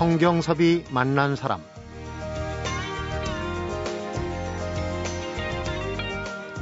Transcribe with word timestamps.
성경섭이 0.00 0.84
만난 0.88 1.36
사람 1.36 1.60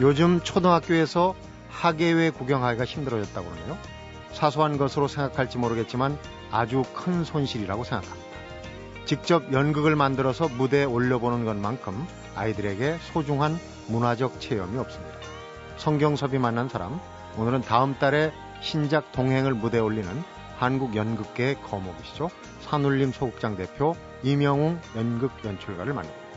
요즘 0.00 0.40
초등학교에서 0.40 1.36
학예회 1.70 2.30
구경하기가 2.30 2.84
힘들어졌다고 2.84 3.48
그러네요. 3.48 3.78
사소한 4.32 4.76
것으로 4.76 5.06
생각할지 5.06 5.56
모르겠지만 5.56 6.18
아주 6.50 6.82
큰 6.92 7.22
손실이라고 7.22 7.84
생각합니다. 7.84 8.26
직접 9.04 9.52
연극을 9.52 9.94
만들어서 9.94 10.48
무대에 10.48 10.82
올려보는 10.82 11.44
것만큼 11.44 12.08
아이들에게 12.34 12.98
소중한 13.12 13.56
문화적 13.86 14.40
체험이 14.40 14.78
없습니다. 14.78 15.16
성경섭이 15.76 16.38
만난 16.38 16.68
사람, 16.68 16.98
오늘은 17.36 17.60
다음 17.60 17.96
달에 18.00 18.32
신작 18.62 19.12
동행을 19.12 19.54
무대에 19.54 19.80
올리는 19.80 20.10
한국 20.58 20.94
연극계의 20.96 21.62
거목이시죠. 21.62 22.28
산울림 22.60 23.12
소극장 23.12 23.56
대표 23.56 23.94
이명웅 24.22 24.78
연극 24.96 25.30
연출가를 25.44 25.94
만납니다. 25.94 26.28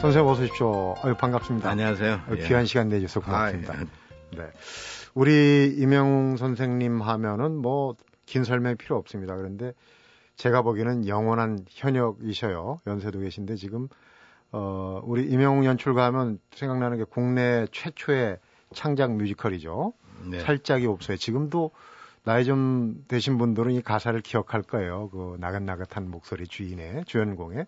선생님 0.00 0.30
어서 0.30 0.42
오십시오. 0.42 0.94
아유, 1.02 1.14
반갑습니다. 1.16 1.68
안녕하세요. 1.70 2.20
아유, 2.28 2.36
귀한 2.46 2.62
예. 2.62 2.66
시간 2.66 2.88
내주셔서 2.88 3.20
고맙습니다. 3.26 3.74
아, 3.74 3.80
예. 3.80 4.36
네. 4.36 4.44
우리 5.14 5.74
이명웅 5.76 6.36
선생님 6.36 7.00
하면은 7.00 7.56
뭐 7.56 7.96
긴 8.28 8.44
설명이 8.44 8.76
필요 8.76 8.96
없습니다. 8.98 9.34
그런데 9.36 9.72
제가 10.36 10.62
보기에는 10.62 11.08
영원한 11.08 11.64
현역이셔요. 11.68 12.82
연세도 12.86 13.20
계신데 13.20 13.56
지금 13.56 13.88
어 14.52 15.00
우리 15.04 15.26
임영웅 15.26 15.64
연출가 15.64 16.04
하면 16.06 16.38
생각나는 16.52 16.98
게 16.98 17.04
국내 17.04 17.66
최초의 17.72 18.38
창작 18.74 19.12
뮤지컬이죠. 19.12 19.92
네. 20.30 20.40
살짜기 20.40 20.86
옵서예. 20.86 21.16
지금도 21.16 21.70
나이 22.24 22.44
좀 22.44 23.04
되신 23.08 23.38
분들은 23.38 23.72
이 23.72 23.80
가사를 23.80 24.20
기억할 24.20 24.62
거예요. 24.62 25.08
그 25.10 25.36
나긋나긋한 25.40 26.10
목소리 26.10 26.46
주인의 26.46 27.04
주연공의. 27.06 27.66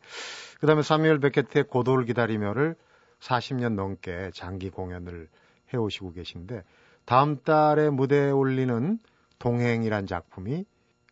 그다음에 0.60 0.82
사뮤엘 0.82 1.18
베켓의 1.20 1.64
고도를 1.64 2.04
기다리며를 2.04 2.76
40년 3.20 3.74
넘게 3.74 4.30
장기 4.34 4.70
공연을 4.70 5.28
해오시고 5.72 6.12
계신데 6.12 6.64
다음 7.04 7.38
달에 7.42 7.90
무대에 7.90 8.30
올리는 8.30 8.98
동행이란 9.38 10.06
작품이 10.06 10.64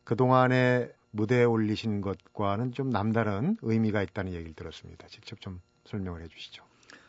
그동안에 0.05 0.91
무대에 1.11 1.45
올리신 1.45 2.01
것과는 2.01 2.73
좀 2.73 2.91
남다른 2.91 3.57
의미가 3.63 4.03
있다는 4.03 4.33
얘기를 4.33 4.55
들었습니다. 4.55 5.07
직접 5.09 5.41
좀 5.41 5.61
설명을 5.85 6.23
해 6.23 6.29
주시죠. 6.29 6.65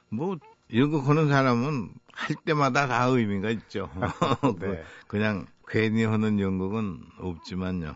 뭐 0.10 0.38
연극 0.74 1.08
하는 1.08 1.28
사람은 1.28 1.90
할 2.12 2.36
때마다 2.46 2.88
다 2.88 3.06
의미가 3.06 3.50
있죠. 3.52 3.90
네. 4.60 4.84
그냥 5.08 5.46
괜히 5.68 6.04
하는 6.04 6.40
연극은 6.40 7.00
없지만요. 7.20 7.96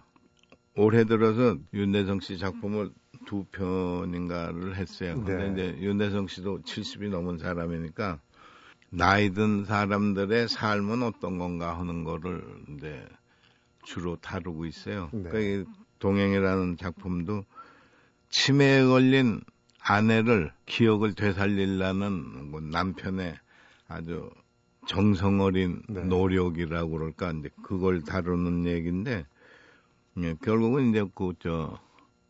올해 0.76 1.04
들어서 1.06 1.58
윤대성 1.74 2.20
씨 2.20 2.38
작품을 2.38 2.92
두 3.26 3.46
편인가를 3.46 4.76
했어요. 4.76 5.16
근데 5.16 5.50
네. 5.50 5.52
이제 5.52 5.82
윤대성 5.82 6.28
씨도 6.28 6.62
70이 6.62 7.10
넘은 7.10 7.38
사람이니까 7.38 8.20
나이 8.90 9.32
든 9.32 9.66
사람들의 9.66 10.48
삶은 10.48 11.04
어떤 11.04 11.38
건가 11.38 11.78
하는 11.78 12.04
거를 12.04 12.44
이제 12.70 13.08
주로 13.84 14.16
다루고 14.18 14.66
있어요. 14.66 15.10
네. 15.12 15.30
그러니까 15.30 15.72
동행이라는 16.04 16.76
작품도 16.76 17.46
치매에 18.30 18.84
걸린 18.84 19.40
아내를 19.80 20.52
기억을 20.66 21.14
되살리려는 21.14 22.52
뭐 22.52 22.60
남편의 22.60 23.36
아주 23.88 24.30
정성 24.86 25.40
어린 25.40 25.82
네. 25.88 26.04
노력이라고 26.04 26.92
그럴까 26.92 27.32
이제 27.32 27.50
그걸 27.64 28.02
다루는 28.02 28.66
얘기인데 28.66 29.26
예, 30.18 30.36
결국은 30.42 30.90
이제 30.90 31.06
그 31.16 31.34
저 31.40 31.80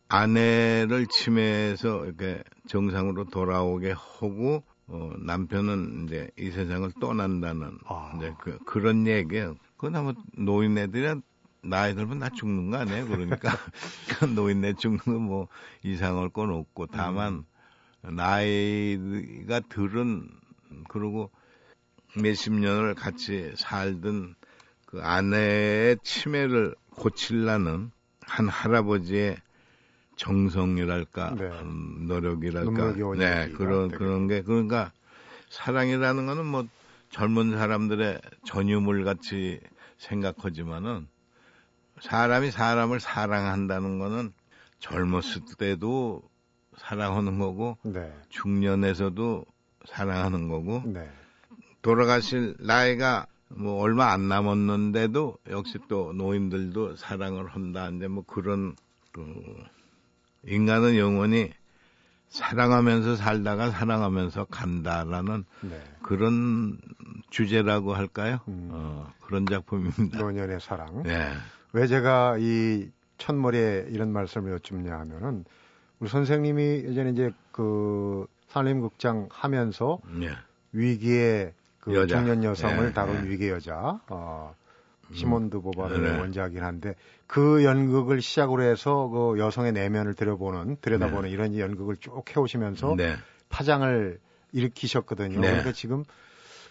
아내를 0.08 1.08
치매해서 1.08 2.04
이렇게 2.04 2.44
정상으로 2.68 3.24
돌아오게 3.24 3.92
하고 3.92 4.62
어, 4.86 5.10
남편은 5.18 6.04
이제 6.04 6.30
이 6.38 6.50
세상을 6.52 6.92
떠난다는 7.00 7.78
아. 7.86 8.12
이제 8.16 8.32
그, 8.38 8.58
그런 8.64 9.08
얘기예요. 9.08 9.56
그건 9.76 9.96
아마 9.96 10.12
노인네들이 10.36 11.20
나이 11.64 11.94
들면 11.94 12.18
다 12.18 12.28
죽는 12.30 12.70
거 12.70 12.78
아니에요? 12.78 13.06
그러니까 13.06 13.50
노인네 14.34 14.74
죽는 14.74 14.98
건뭐 14.98 15.48
이상할 15.82 16.28
건 16.30 16.50
없고 16.50 16.86
다만 16.86 17.44
음. 18.04 18.16
나이가 18.16 19.60
들은 19.60 20.28
그리고 20.88 21.30
몇십 22.16 22.52
년을 22.52 22.94
같이 22.94 23.52
살던 23.56 24.34
그 24.86 25.00
아내의 25.02 25.98
치매를 26.02 26.74
고칠라는 26.90 27.90
한 28.20 28.48
할아버지의 28.48 29.36
정성이랄까 30.16 31.34
네. 31.34 31.44
음, 31.44 32.06
노력이랄까 32.06 32.92
네 33.16 33.50
그런 33.52 33.88
되게. 33.88 33.98
그런 33.98 34.28
게 34.28 34.42
그러니까 34.42 34.92
사랑이라는 35.48 36.26
거는 36.26 36.46
뭐 36.46 36.66
젊은 37.10 37.56
사람들의 37.56 38.20
전유물 38.44 39.04
같이 39.04 39.60
생각하지만은 39.98 41.08
사람이 42.04 42.50
사람을 42.50 43.00
사랑한다는 43.00 43.98
거는 43.98 44.34
젊었을 44.78 45.42
때도 45.58 46.22
사랑하는 46.76 47.38
거고 47.38 47.78
네. 47.82 48.12
중년에서도 48.28 49.46
사랑하는 49.86 50.48
거고 50.48 50.82
네. 50.84 51.10
돌아가실 51.80 52.56
나이가 52.60 53.26
뭐 53.48 53.80
얼마 53.80 54.12
안 54.12 54.28
남았는데도 54.28 55.38
역시 55.48 55.78
또 55.88 56.12
노인들도 56.12 56.96
사랑을 56.96 57.48
한다. 57.48 57.88
이제 57.88 58.06
뭐 58.06 58.22
그런 58.26 58.76
그 59.12 59.24
인간은 60.44 60.98
영원히 60.98 61.52
사랑하면서 62.28 63.16
살다가 63.16 63.70
사랑하면서 63.70 64.46
간다라는 64.46 65.44
네. 65.62 65.82
그런 66.02 66.78
주제라고 67.30 67.94
할까요? 67.94 68.40
음. 68.48 68.68
어, 68.72 69.10
그런 69.22 69.46
작품입니다. 69.46 70.18
노년의 70.18 70.60
사랑. 70.60 71.02
네. 71.04 71.32
왜 71.74 71.88
제가 71.88 72.36
이 72.38 72.88
첫머리에 73.18 73.86
이런 73.90 74.12
말씀을 74.12 74.52
여쭙냐 74.52 74.96
하면은 74.96 75.44
우리 75.98 76.08
선생님이 76.08 76.84
예전에 76.84 77.10
이제 77.10 77.32
그 77.50 78.26
산림극장 78.46 79.28
하면서 79.30 79.98
네. 80.08 80.30
위기의 80.72 81.52
그 81.80 81.94
여자. 81.94 82.16
청년 82.16 82.44
여성을 82.44 82.86
네, 82.86 82.92
다룬 82.92 83.24
네. 83.24 83.28
위기 83.28 83.48
여자 83.48 84.00
어, 84.08 84.54
시몬드 85.12 85.60
보바르의 85.60 86.00
네. 86.00 86.18
원작이긴 86.20 86.62
한데 86.62 86.94
그 87.26 87.64
연극을 87.64 88.22
시작으로 88.22 88.62
해서 88.62 89.08
그 89.08 89.38
여성의 89.40 89.72
내면을 89.72 90.14
들여보는 90.14 90.76
들여다보는 90.80 91.22
네. 91.22 91.30
이런 91.30 91.58
연극을 91.58 91.96
쭉 91.96 92.24
해오시면서 92.36 92.94
네. 92.96 93.16
파장을 93.48 94.20
일으키셨거든요. 94.52 95.40
네. 95.40 95.48
그러니까 95.48 95.72
지금 95.72 96.04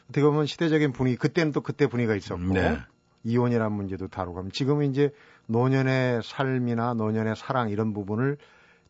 어떻게 0.10 0.22
보면 0.22 0.46
시대적인 0.46 0.94
분위기 0.94 1.18
그때는 1.18 1.52
또 1.52 1.60
그때 1.60 1.88
분위기가 1.88 2.16
있었고 2.16 2.54
네. 2.54 2.80
이혼이라는 3.24 3.72
문제도 3.72 4.08
다루고 4.08 4.50
지금은 4.50 4.92
이제 4.92 5.12
노년의 5.48 6.22
삶이나 6.24 6.94
노년의 6.94 7.36
사랑 7.36 7.70
이런 7.70 7.94
부분을 7.94 8.38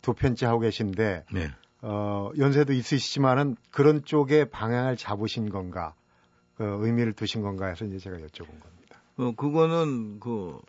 두 0.02 0.14
편째 0.14 0.46
하고 0.46 0.60
계신데 0.60 1.26
어, 1.82 2.32
연세도 2.38 2.74
있으시지만은 2.74 3.56
그런 3.72 4.04
쪽에 4.06 4.46
방향을 4.46 4.98
잡으신 4.98 5.50
건가? 5.50 5.94
그 6.56 6.64
의미를 6.82 7.14
두신 7.14 7.42
건가 7.42 7.68
해서 7.68 7.86
이제 7.86 7.98
제가 7.98 8.18
여쭤본 8.18 8.48
겁니다. 8.48 9.02
어, 9.18 9.32
그거는 9.36 10.20
그 10.20 10.60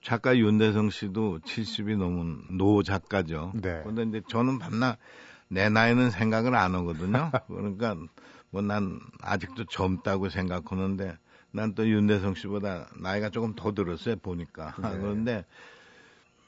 작가 0.00 0.36
윤대성 0.36 0.90
씨도 0.90 1.40
70이 1.40 1.96
넘은 1.96 2.56
노 2.56 2.82
작가죠. 2.82 3.52
네. 3.54 3.82
근데 3.84 4.02
이제 4.04 4.22
저는 4.28 4.58
밤낮 4.58 4.98
내 5.48 5.68
나이는 5.68 6.10
생각을 6.10 6.54
안 6.54 6.74
하거든요. 6.74 7.30
그러니까 7.48 7.96
뭐 8.50 8.62
난 8.62 9.00
아직도 9.22 9.64
젊다고 9.66 10.28
생각하는데 10.28 11.16
난 11.52 11.74
또 11.74 11.88
윤대성 11.88 12.34
씨보다 12.34 12.88
나이가 13.00 13.30
조금 13.30 13.54
더 13.54 13.72
들었어요 13.72 14.16
보니까. 14.16 14.74
네. 14.82 14.88
그런데 15.00 15.44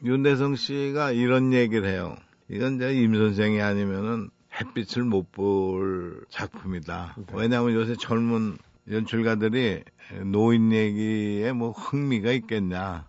윤대성 0.03 0.57
씨가 0.57 1.13
이런 1.13 1.53
얘기를 1.53 1.89
해요. 1.89 2.17
이건 2.49 2.77
이제 2.77 2.93
임 2.95 3.15
선생이 3.15 3.61
아니면은 3.61 4.31
햇빛을 4.61 5.03
못 5.05 5.31
볼 5.33 6.25
작품이다. 6.29 7.17
네. 7.19 7.25
왜냐하면 7.33 7.75
요새 7.75 7.95
젊은 7.97 8.57
연출가들이 8.91 9.83
노인 10.25 10.73
얘기에 10.73 11.53
뭐 11.53 11.71
흥미가 11.71 12.33
있겠냐. 12.33 13.07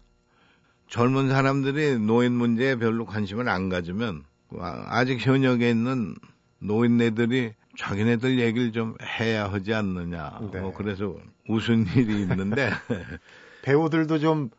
젊은 0.88 1.30
사람들이 1.30 2.00
노인 2.00 2.34
문제에 2.34 2.76
별로 2.76 3.06
관심을 3.06 3.50
안 3.50 3.70
가지면 3.70 4.24
아직 4.88 5.26
현역에 5.26 5.70
있는 5.70 6.16
노인네들이 6.60 7.54
자기네들 7.78 8.40
얘기를 8.40 8.72
좀 8.72 8.96
해야 9.02 9.52
하지 9.52 9.74
않느냐. 9.74 10.50
네. 10.52 10.62
뭐 10.62 10.74
그래서 10.74 11.16
웃은 11.48 11.86
일이 11.96 12.22
있는데 12.22 12.70
배우들도 13.64 14.20
좀 14.20 14.50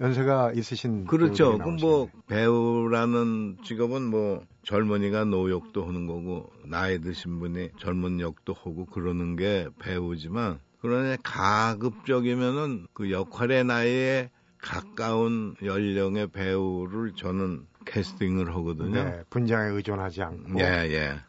연세가 0.00 0.52
있으신 0.52 1.06
그렇죠. 1.06 1.58
그뭐 1.58 2.08
배우라는 2.26 3.58
직업은 3.64 4.02
뭐 4.02 4.44
젊은이가 4.64 5.24
노역도 5.26 5.86
하는 5.86 6.06
거고 6.06 6.50
나이 6.64 7.00
드신 7.00 7.38
분이 7.38 7.70
젊은 7.78 8.20
역도 8.20 8.52
하고 8.52 8.86
그러는 8.86 9.36
게 9.36 9.68
배우지만 9.78 10.58
그러나 10.80 11.16
가급적이면은 11.22 12.88
그 12.92 13.12
역할의 13.12 13.64
나이에 13.64 14.30
가까운 14.58 15.54
연령의 15.62 16.28
배우를 16.28 17.12
저는 17.14 17.66
캐스팅을 17.84 18.48
하거든요. 18.56 19.04
네, 19.04 19.22
분장에 19.30 19.70
의존하지 19.70 20.22
않고. 20.22 20.60
예, 20.60 20.64
예. 20.64 21.20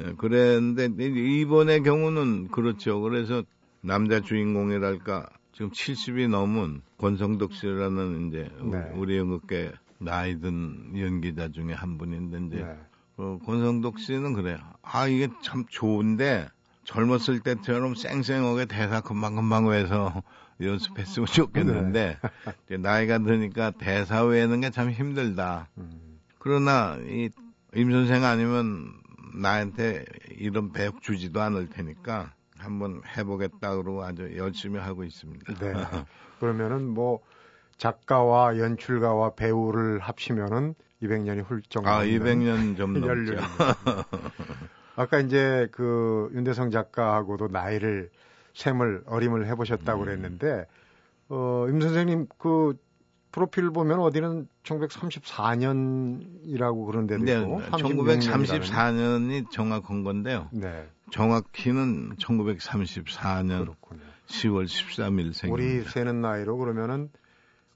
예 0.00 0.12
그랬는데 0.16 0.90
이번의 1.04 1.82
경우는 1.82 2.48
그렇죠. 2.48 3.00
그래서 3.00 3.42
남자 3.80 4.20
주인공이랄까 4.20 5.28
지금 5.52 5.70
70이 5.70 6.28
넘은 6.28 6.82
권성덕 6.98 7.52
씨라는 7.52 8.28
이제 8.28 8.50
네. 8.62 8.90
우리 8.94 9.16
연극계 9.18 9.72
나이 9.98 10.38
든 10.40 10.92
연기자 10.96 11.48
중에 11.50 11.72
한 11.72 11.98
분인데 11.98 12.38
이제 12.46 12.64
네. 12.64 12.76
어, 13.16 13.38
권성덕 13.44 13.98
씨는 13.98 14.34
그래요. 14.34 14.58
아 14.82 15.06
이게 15.08 15.28
참 15.42 15.64
좋은데 15.68 16.48
젊었을 16.84 17.40
때처럼 17.40 17.94
쌩쌩하게 17.94 18.66
대사 18.66 19.00
금방금방 19.00 19.66
외서 19.66 20.22
연습했으면 20.60 21.26
좋겠는데 21.26 22.18
네. 22.68 22.76
나이가 22.78 23.18
드니까 23.18 23.70
대사 23.72 24.24
외우는 24.24 24.60
게 24.60 24.70
참 24.70 24.90
힘들다. 24.90 25.68
음. 25.78 26.18
그러나 26.38 26.96
이 27.08 27.28
임 27.74 27.92
선생 27.92 28.24
아니면 28.24 28.92
나한테 29.34 30.04
이런 30.30 30.72
배역 30.72 31.02
주지도 31.02 31.40
않을 31.40 31.68
테니까 31.68 32.32
한번 32.56 33.02
해보겠다 33.16 33.76
그러고 33.76 34.02
아주 34.02 34.36
열심히 34.36 34.78
하고 34.78 35.04
있습니다. 35.04 35.54
네. 35.54 35.72
그러면은 36.40 36.88
뭐 36.88 37.20
작가와 37.76 38.58
연출가와 38.58 39.34
배우를 39.34 40.00
합치면은 40.00 40.74
200년이 41.02 41.44
훌쩍 41.44 41.86
아 41.86 42.04
200년 42.04 42.76
좀 42.76 43.00
넘죠. 43.00 43.34
아까 44.96 45.20
이제 45.20 45.68
그 45.70 46.28
윤대성 46.34 46.70
작가하고도 46.72 47.48
나이를 47.48 48.10
셈을 48.54 49.04
어림을 49.06 49.46
해보셨다고 49.46 50.02
음. 50.02 50.04
그랬는데 50.04 50.66
어 51.28 51.66
임 51.68 51.80
선생님 51.80 52.26
그 52.38 52.76
프로필 53.38 53.70
보면 53.70 54.00
어디는 54.00 54.48
1934년이라고 54.64 56.86
그런 56.86 57.06
데도 57.06 57.22
네, 57.24 57.40
있고 57.40 57.60
1934년이 57.60 59.48
정확한 59.50 60.02
건데요. 60.02 60.48
네. 60.50 60.88
정확히는 61.12 62.16
1934년 62.16 63.60
그렇군요. 63.60 64.00
10월 64.26 64.64
13일 64.64 65.32
생입니다. 65.32 65.52
우리 65.52 65.84
세는 65.84 66.20
나이로 66.20 66.56
그러면은 66.58 67.10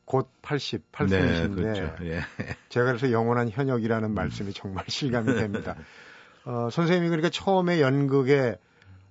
곧 0.05 0.29
88세이신데 0.43 1.09
네, 1.09 1.49
그렇죠. 1.49 1.95
예. 2.03 2.23
제가 2.69 2.87
그래서 2.87 3.13
영원한 3.13 3.49
현역이라는 3.49 4.11
음. 4.11 4.15
말씀이 4.15 4.53
정말 4.53 4.85
실감이 4.89 5.33
됩니다. 5.35 5.77
어, 6.45 6.71
선생님이 6.71 7.09
그러니까 7.09 7.31
처음에 7.31 7.81
연극에 7.81 8.57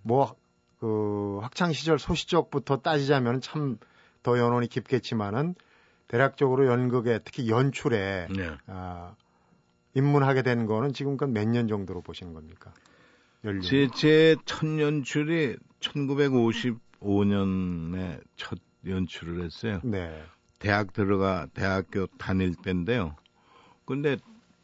뭐 0.03 0.35
그 0.81 1.37
학창 1.43 1.71
시절 1.73 1.99
소시적부터 1.99 2.77
따지자면 2.77 3.41
참 3.41 3.77
더 4.23 4.37
연원이 4.37 4.67
깊겠지만은 4.67 5.55
대략적으로 6.11 6.67
연극에 6.67 7.19
특히 7.23 7.49
연출에 7.49 8.27
네. 8.35 8.51
아, 8.67 9.15
입문하게 9.93 10.41
된 10.41 10.65
거는 10.65 10.91
지금까지 10.91 11.31
몇년 11.31 11.69
정도로 11.69 12.01
보시는 12.01 12.33
겁니까? 12.33 12.73
연륜. 13.45 13.61
제, 13.61 13.87
제첫 13.95 14.77
연출이 14.77 15.55
1955년에 15.79 18.19
첫 18.35 18.59
연출을 18.85 19.45
했어요. 19.45 19.79
네. 19.83 20.21
대학 20.59 20.91
들어가 20.91 21.47
대학교 21.53 22.07
다닐 22.17 22.55
때인데요. 22.55 23.15
근데 23.85 24.17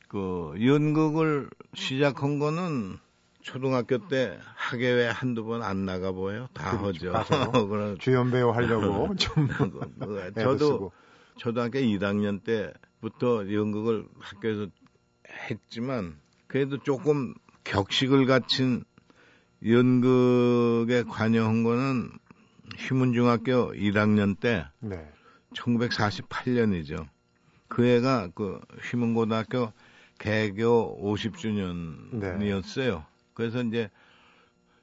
그 0.10 0.54
연극을 0.62 1.50
시작한 1.76 2.40
거는 2.40 2.98
초등학교 3.42 4.06
때 4.10 4.38
학예회 4.56 5.08
한두 5.08 5.46
번 5.46 5.64
안 5.64 5.86
나가 5.86 6.12
보여요. 6.12 6.50
다 6.54 6.78
그렇죠. 6.78 7.14
하죠. 7.14 7.96
주연 8.00 8.32
배우 8.32 8.50
하려고 8.52 9.16
좀 9.20 9.48
그, 9.48 10.34
저도 10.36 10.92
초등학교 11.38 11.80
1학년 11.80 12.44
때부터 12.44 13.52
연극을 13.52 14.08
학교에서 14.20 14.68
했지만 15.50 16.20
그래도 16.48 16.78
조금 16.84 17.34
격식을 17.64 18.26
갖춘 18.26 18.84
연극에 19.66 21.04
관여한 21.04 21.64
거는 21.64 22.12
휘문중학교 22.78 23.74
1학년 23.74 24.40
때 24.40 24.66
네. 24.80 25.10
1948년이죠. 25.54 27.08
그 27.68 27.84
해가 27.84 28.30
그 28.36 28.60
휘문고등학교 28.84 29.74
개교 30.20 31.00
50주년이었어요. 31.02 32.98
네. 32.98 33.06
그래서 33.34 33.62
이제 33.64 33.90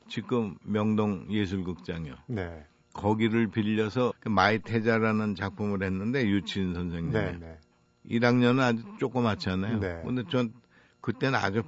지금 0.08 0.56
명동 0.62 1.26
예술극장이요. 1.30 2.14
네. 2.26 2.64
거기를 2.94 3.48
빌려서 3.48 4.14
그 4.20 4.30
마이태자라는 4.30 5.34
작품을 5.34 5.82
했는데 5.82 6.26
유치인 6.26 6.72
선생님. 6.72 7.12
네, 7.12 7.36
네. 7.38 7.58
1학년은 8.08 8.60
아주 8.60 8.82
조그맣잖아요. 8.98 9.80
네. 9.80 10.00
근데 10.04 10.22
전 10.30 10.52
그때는 11.00 11.38
아주 11.38 11.62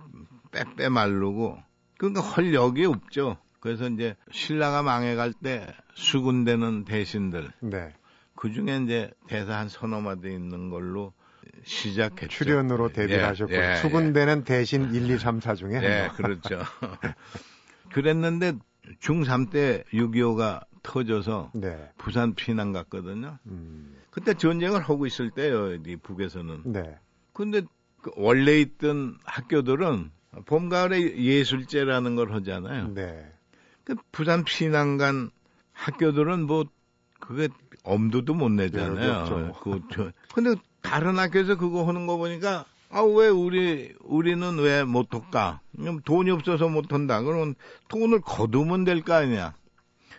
빼빼 0.52 0.88
마르고 0.88 1.58
그러니까 1.98 2.22
헐력이 2.22 2.86
없죠. 2.86 3.36
그래서 3.60 3.88
이제 3.88 4.14
신라가 4.30 4.82
망해갈 4.82 5.32
때 5.32 5.66
수군되는 5.94 6.84
대신들. 6.84 7.50
네. 7.60 7.92
그 8.34 8.52
중에 8.52 8.80
이제 8.84 9.10
대사 9.26 9.58
한 9.58 9.68
서너 9.68 10.00
마디 10.00 10.28
있는 10.28 10.70
걸로 10.70 11.12
시작했죠. 11.64 12.28
출연으로 12.28 12.92
데뷔를 12.92 13.18
예, 13.18 13.22
하셨고 13.24 13.52
예, 13.54 13.76
수군되는 13.76 14.40
예. 14.40 14.44
대신 14.44 14.94
1, 14.94 15.10
2, 15.10 15.18
3, 15.18 15.40
4 15.40 15.54
중에 15.54 15.80
예, 15.82 16.10
그렇죠. 16.14 16.60
그랬는데 17.92 18.52
중3 19.00 19.50
때 19.50 19.84
6.25가 19.92 20.64
터져서 20.86 21.50
네. 21.54 21.90
부산 21.98 22.34
피난 22.34 22.72
갔거든요. 22.72 23.38
음. 23.46 23.96
그때 24.10 24.34
전쟁을 24.34 24.80
하고 24.80 25.04
있을 25.06 25.30
때요, 25.30 25.74
이 25.74 25.96
북에서는. 25.96 26.62
네. 26.66 26.96
근데 27.32 27.62
그 28.00 28.10
원래 28.16 28.60
있던 28.60 29.18
학교들은 29.24 30.10
봄, 30.46 30.68
가을에 30.68 31.16
예술제라는 31.16 32.14
걸 32.14 32.32
하잖아요. 32.32 32.94
네. 32.94 33.30
그 33.84 33.96
부산 34.12 34.44
피난 34.44 34.96
간 34.96 35.30
학교들은 35.72 36.46
뭐 36.46 36.64
그게 37.20 37.48
엄두도 37.82 38.34
못 38.34 38.48
내잖아요. 38.50 39.52
그, 39.62 39.80
저, 39.92 40.10
근데 40.34 40.54
다른 40.82 41.18
학교에서 41.18 41.56
그거 41.56 41.84
하는 41.86 42.06
거 42.06 42.16
보니까 42.16 42.64
아, 42.90 43.00
왜 43.02 43.28
우리, 43.28 43.92
우리는 44.04 44.58
왜 44.58 44.84
못 44.84 45.12
할까? 45.12 45.60
돈이 46.04 46.30
없어서 46.30 46.68
못 46.68 46.92
한다. 46.92 47.20
그러면 47.22 47.54
돈을 47.88 48.20
거두면 48.20 48.84
될 48.84 49.02
거 49.02 49.14
아니야. 49.14 49.54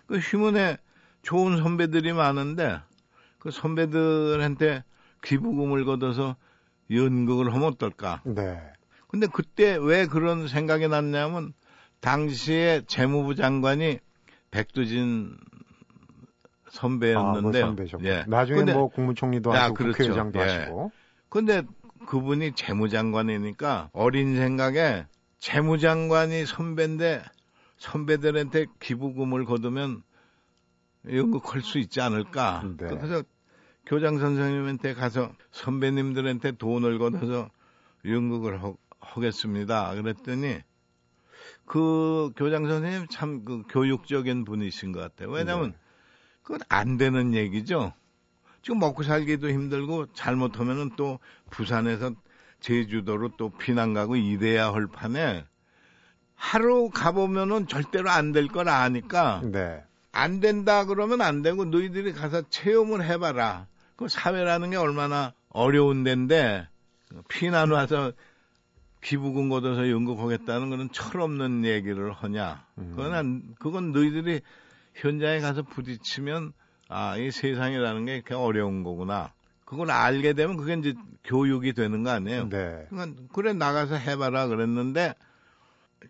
그 0.07 0.17
휴문에 0.17 0.77
좋은 1.21 1.57
선배들이 1.57 2.13
많은데 2.13 2.79
그 3.39 3.51
선배들한테 3.51 4.83
기부금을 5.23 5.85
걷어서 5.85 6.35
연극을 6.89 7.53
하면 7.53 7.67
어떨까? 7.67 8.21
네. 8.25 8.59
근데 9.09 9.27
그때 9.27 9.77
왜 9.79 10.05
그런 10.05 10.47
생각이 10.47 10.87
났냐면 10.87 11.53
당시에 11.99 12.83
재무부 12.87 13.35
장관이 13.35 13.99
백두진 14.51 15.37
선배였는데요. 16.69 17.65
아, 17.65 17.71
뭐 17.71 17.85
예. 18.03 18.23
나중에 18.27 18.59
근데, 18.59 18.73
뭐 18.73 18.87
국무총리도 18.89 19.51
하고 19.51 19.73
그렇죠. 19.73 19.97
국회의장도 19.97 20.39
예. 20.39 20.43
하시고. 20.43 20.91
근데 21.29 21.63
그분이 22.05 22.53
재무장관이니까 22.53 23.89
어린 23.91 24.35
생각에 24.35 25.05
재무장관이 25.39 26.45
선배인데 26.45 27.23
선배들한테 27.77 28.65
기부금을 28.79 29.45
거두면 29.45 30.03
연극할 31.09 31.61
수 31.61 31.79
있지 31.79 32.01
않을까. 32.01 32.63
네. 32.77 32.87
그래서 32.87 33.23
교장 33.85 34.19
선생님한테 34.19 34.93
가서 34.93 35.31
선배님들한테 35.51 36.53
돈을 36.53 36.99
걷어서 36.99 37.49
연극을 38.05 38.61
하, 38.61 38.73
하겠습니다. 38.99 39.93
그랬더니 39.95 40.59
그 41.65 42.31
교장 42.35 42.67
선생님 42.67 43.07
참 43.09 43.45
그 43.45 43.63
교육적인 43.69 44.43
분이신 44.45 44.91
것 44.91 44.99
같아요. 44.99 45.29
왜냐하면 45.29 45.71
네. 45.71 45.77
그건 46.41 46.59
안 46.69 46.97
되는 46.97 47.33
얘기죠. 47.33 47.93
지금 48.61 48.79
먹고 48.79 49.03
살기도 49.03 49.49
힘들고 49.49 50.13
잘못하면은 50.13 50.91
또 50.97 51.19
부산에서 51.49 52.11
제주도로 52.59 53.29
또 53.37 53.49
피난 53.49 53.93
가고 53.93 54.15
이래야 54.15 54.73
할 54.73 54.87
판에 54.87 55.45
하루 56.37 56.89
가보면은 56.93 57.67
절대로 57.67 58.09
안 58.09 58.31
될 58.31 58.47
걸 58.47 58.69
아니까 58.69 59.41
네. 59.43 59.83
안 60.11 60.39
된다 60.39 60.85
그러면 60.85 61.21
안 61.21 61.41
되고 61.41 61.65
너희들이 61.65 62.13
가서 62.13 62.43
체험을 62.49 63.03
해봐라. 63.03 63.67
그 63.95 64.07
사회라는 64.07 64.69
게 64.71 64.77
얼마나 64.77 65.33
어려운 65.49 66.03
데인데 66.03 66.67
피난 67.27 67.71
와서 67.71 68.11
기부금 69.01 69.49
걷어서 69.49 69.89
연극하겠다는 69.89 70.69
거는 70.69 70.89
철없는 70.91 71.65
얘기를 71.65 72.11
하냐. 72.11 72.63
음. 72.77 72.93
그건 72.95 73.55
그건 73.59 73.91
너희들이 73.91 74.41
현장에 74.95 75.39
가서 75.39 75.63
부딪히면 75.63 76.53
아, 76.89 77.17
이 77.17 77.31
세상이라는 77.31 78.05
게 78.05 78.15
이렇게 78.15 78.33
어려운 78.33 78.83
거구나. 78.83 79.33
그걸 79.65 79.91
알게 79.91 80.33
되면 80.33 80.55
그게 80.57 80.73
이제 80.75 80.93
교육이 81.25 81.73
되는 81.73 82.03
거 82.03 82.11
아니에요. 82.11 82.47
네. 82.49 82.85
그러니까 82.89 83.21
그래 83.33 83.53
나가서 83.53 83.95
해봐라 83.95 84.47
그랬는데 84.47 85.13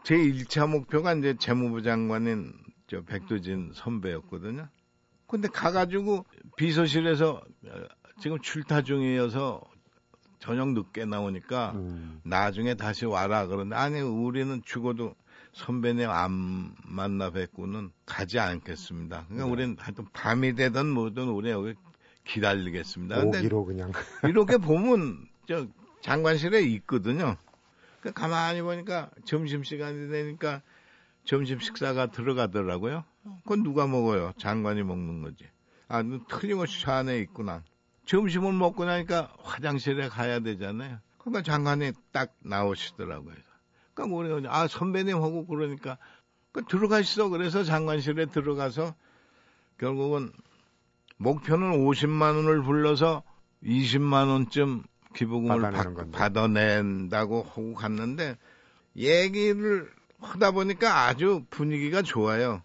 제 0.03 0.15
1차 0.17 0.69
목표가 0.69 1.13
이제 1.13 1.35
재무부 1.37 1.81
장관인 1.81 2.53
저 2.87 3.01
백두진 3.01 3.71
선배였거든요. 3.73 4.67
근데 5.27 5.47
가가지고 5.49 6.25
비서실에서 6.55 7.41
지금 8.19 8.39
출타 8.39 8.83
중이어서 8.83 9.61
저녁 10.39 10.69
늦게 10.69 11.05
나오니까 11.05 11.71
음. 11.75 12.21
나중에 12.23 12.75
다시 12.75 13.05
와라 13.05 13.47
그러는데 13.47 13.75
아니 13.75 13.99
우리는 13.99 14.61
죽어도 14.63 15.15
선배님 15.53 16.09
안 16.09 16.73
만나 16.85 17.31
뵙고는 17.31 17.91
가지 18.05 18.39
않겠습니다. 18.39 19.25
그러니까 19.25 19.45
네. 19.45 19.51
우리는 19.51 19.75
하여튼 19.79 20.05
밤이 20.13 20.53
되든 20.55 20.87
뭐든 20.87 21.29
우리 21.29 21.49
여기 21.49 21.73
기다리겠습니다. 22.25 23.23
오기로 23.23 23.65
그냥 23.65 23.91
이렇게 24.23 24.57
보면 24.57 25.27
저 25.47 25.65
장관실에 26.01 26.61
있거든요. 26.61 27.37
그 28.07 28.13
가만히 28.13 28.61
보니까 28.61 29.09
점심 29.25 29.63
시간이 29.63 30.09
되니까 30.09 30.61
점심 31.25 31.59
식사가 31.59 32.07
들어가더라고요. 32.07 33.03
그건 33.43 33.63
누가 33.63 33.85
먹어요? 33.85 34.31
장관이 34.37 34.83
먹는 34.83 35.21
거지. 35.21 35.43
아, 35.89 36.03
틀림없이 36.29 36.81
저 36.81 36.91
안에 36.93 37.19
있구나. 37.19 37.63
점심을 38.05 38.53
먹고 38.53 38.85
나니까 38.85 39.33
화장실에 39.39 40.07
가야 40.07 40.39
되잖아요. 40.39 40.99
그러니까 41.17 41.43
장관이 41.43 41.91
딱 42.13 42.33
나오시더라고요. 42.39 43.35
그러니까 43.93 44.17
우리가 44.17 44.55
아 44.57 44.67
선배님 44.67 45.17
하고 45.17 45.45
그러니까 45.45 45.97
그 46.53 46.63
들어가시어 46.63 47.27
그래서 47.27 47.65
장관실에 47.65 48.27
들어가서 48.27 48.95
결국은 49.77 50.31
목표는 51.17 51.83
50만 51.83 52.37
원을 52.37 52.61
불러서 52.63 53.23
20만 53.63 54.29
원쯤 54.29 54.83
기부금을 55.17 55.61
받, 55.61 56.11
받아낸 56.11 57.09
다고 57.09 57.41
하고 57.41 57.73
갔는데 57.73 58.37
얘기를 58.95 59.89
하다 60.21 60.51
보니까 60.51 61.07
아주 61.07 61.43
분위기가 61.49 62.01
좋아요. 62.03 62.61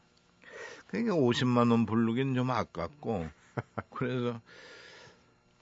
그러니까 0.87 1.15
50만 1.15 1.71
원 1.71 1.87
부르긴 1.87 2.35
좀 2.35 2.51
아깝고 2.51 3.27
그래서 3.95 4.41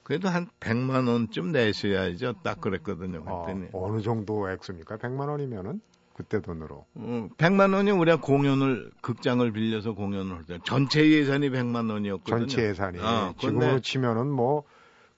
그래도 0.02 0.28
한 0.28 0.49
100만 0.59 1.06
원쯤 1.09 1.52
내셔야죠. 1.52 2.35
딱 2.42 2.61
그랬거든요. 2.61 3.23
그랬더니. 3.23 3.68
어, 3.73 3.87
어느 3.87 4.02
정도 4.02 4.50
액수입니까? 4.50 4.97
100만 4.97 5.28
원이면은 5.28 5.80
그때 6.14 6.40
돈으로. 6.40 6.85
음, 6.97 7.28
100만 7.38 7.73
원이 7.73 7.92
우리가 7.92 8.20
공연을 8.20 8.90
극장을 9.00 9.49
빌려서 9.52 9.92
공연을 9.94 10.35
할 10.37 10.44
때 10.44 10.59
전체 10.64 11.09
예산이 11.09 11.50
100만 11.50 11.88
원이었거든요. 11.88 12.38
전체 12.49 12.64
예산이. 12.68 12.99
어, 12.99 13.32
지금으로 13.38 13.78
치면은 13.80 14.28
뭐 14.28 14.64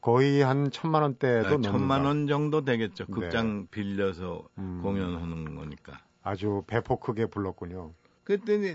거의 0.02 0.42
한 0.42 0.70
천만 0.72 1.02
원대도 1.02 1.58
네, 1.58 1.62
천만 1.62 2.04
원 2.04 2.26
정도 2.26 2.64
되겠죠. 2.64 3.06
네. 3.06 3.12
극장 3.12 3.60
네. 3.60 3.66
빌려서 3.70 4.48
음. 4.58 4.80
공연하는 4.82 5.54
거니까. 5.54 6.02
아주 6.22 6.64
배포 6.66 6.98
크게 6.98 7.26
불렀군요. 7.26 7.94
그랬더니 8.24 8.74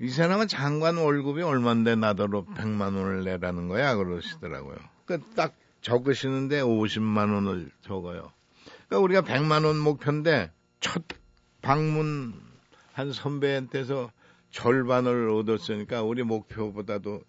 이 0.00 0.08
사람은 0.08 0.48
장관 0.48 0.96
월급이 0.96 1.42
얼만데 1.42 1.96
나더러 1.96 2.46
100만 2.46 2.96
원을 2.96 3.24
내라는 3.24 3.68
거야 3.68 3.94
그러시더라고요. 3.94 4.76
그딱 5.04 5.54
적으시는데 5.82 6.62
50만 6.62 7.34
원을 7.34 7.70
적어요. 7.82 8.32
그러니까 8.88 8.98
우리가 9.04 9.22
100만 9.22 9.66
원 9.66 9.76
목표인데 9.78 10.50
첫 10.80 11.02
방문 11.60 12.34
한 12.94 13.12
선배한테서 13.12 14.10
절반을 14.50 15.28
얻었으니까 15.28 16.02
우리 16.02 16.22
목표보다도 16.22 17.20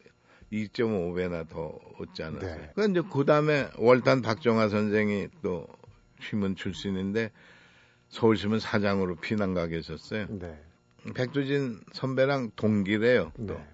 2.5배나 0.52 1.48
더 1.50 1.78
얻지 2.00 2.24
않았어요. 2.24 2.56
네. 2.56 2.72
그 2.76 2.90
이제 2.90 3.02
그 3.12 3.26
다음에 3.26 3.70
월단 3.78 4.22
박정화 4.22 4.70
선생이 4.70 5.28
또 5.42 5.68
신문 6.22 6.56
출신인데 6.56 7.32
서울신문 8.10 8.60
사장으로 8.60 9.16
피난 9.18 9.54
가 9.54 9.68
계셨어요. 9.68 10.26
네. 10.30 10.60
백두진 11.14 11.80
선배랑 11.94 12.52
동기래요. 12.56 13.32
또. 13.38 13.44
네. 13.54 13.68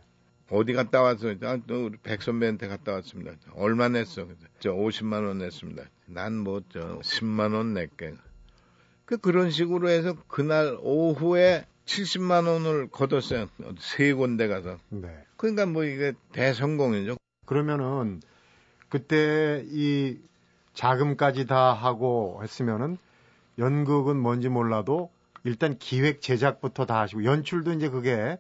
어디 0.52 0.74
갔다 0.74 1.02
와서 1.02 1.34
아, 1.42 1.58
또 1.66 1.86
우리 1.88 1.98
백 2.04 2.22
선배한테 2.22 2.68
갔다 2.68 2.92
왔습니다. 2.94 3.32
얼마 3.56 3.90
냈어? 3.90 4.28
저 4.60 4.72
50만 4.74 5.26
원 5.26 5.40
냈습니다. 5.40 5.84
난 6.08 6.34
뭐 6.44 6.62
저 6.72 7.00
10만 7.00 7.56
원 7.56 7.74
낼게. 7.74 8.14
그 9.06 9.18
그런 9.18 9.50
식으로 9.50 9.90
해서 9.90 10.16
그날 10.28 10.78
오후에 10.82 11.66
70만 11.86 12.48
원을 12.48 12.88
걷었어요. 12.88 13.48
세 13.80 14.14
군데 14.14 14.48
가서. 14.48 14.78
네. 14.90 15.08
그러니까 15.38 15.66
뭐 15.66 15.84
이게 15.84 16.14
대성공이죠. 16.32 17.18
그러면은 17.46 18.22
그때 18.90 19.64
이 19.68 20.18
자금까지 20.74 21.46
다 21.46 21.74
하고 21.74 22.40
했으면은 22.44 22.98
연극은 23.58 24.18
뭔지 24.18 24.50
몰라도 24.50 25.10
일단 25.44 25.78
기획 25.78 26.22
제작부터 26.22 26.86
다 26.86 27.02
하시고 27.02 27.24
연출도 27.24 27.74
이제 27.74 27.90
그게 27.90 28.38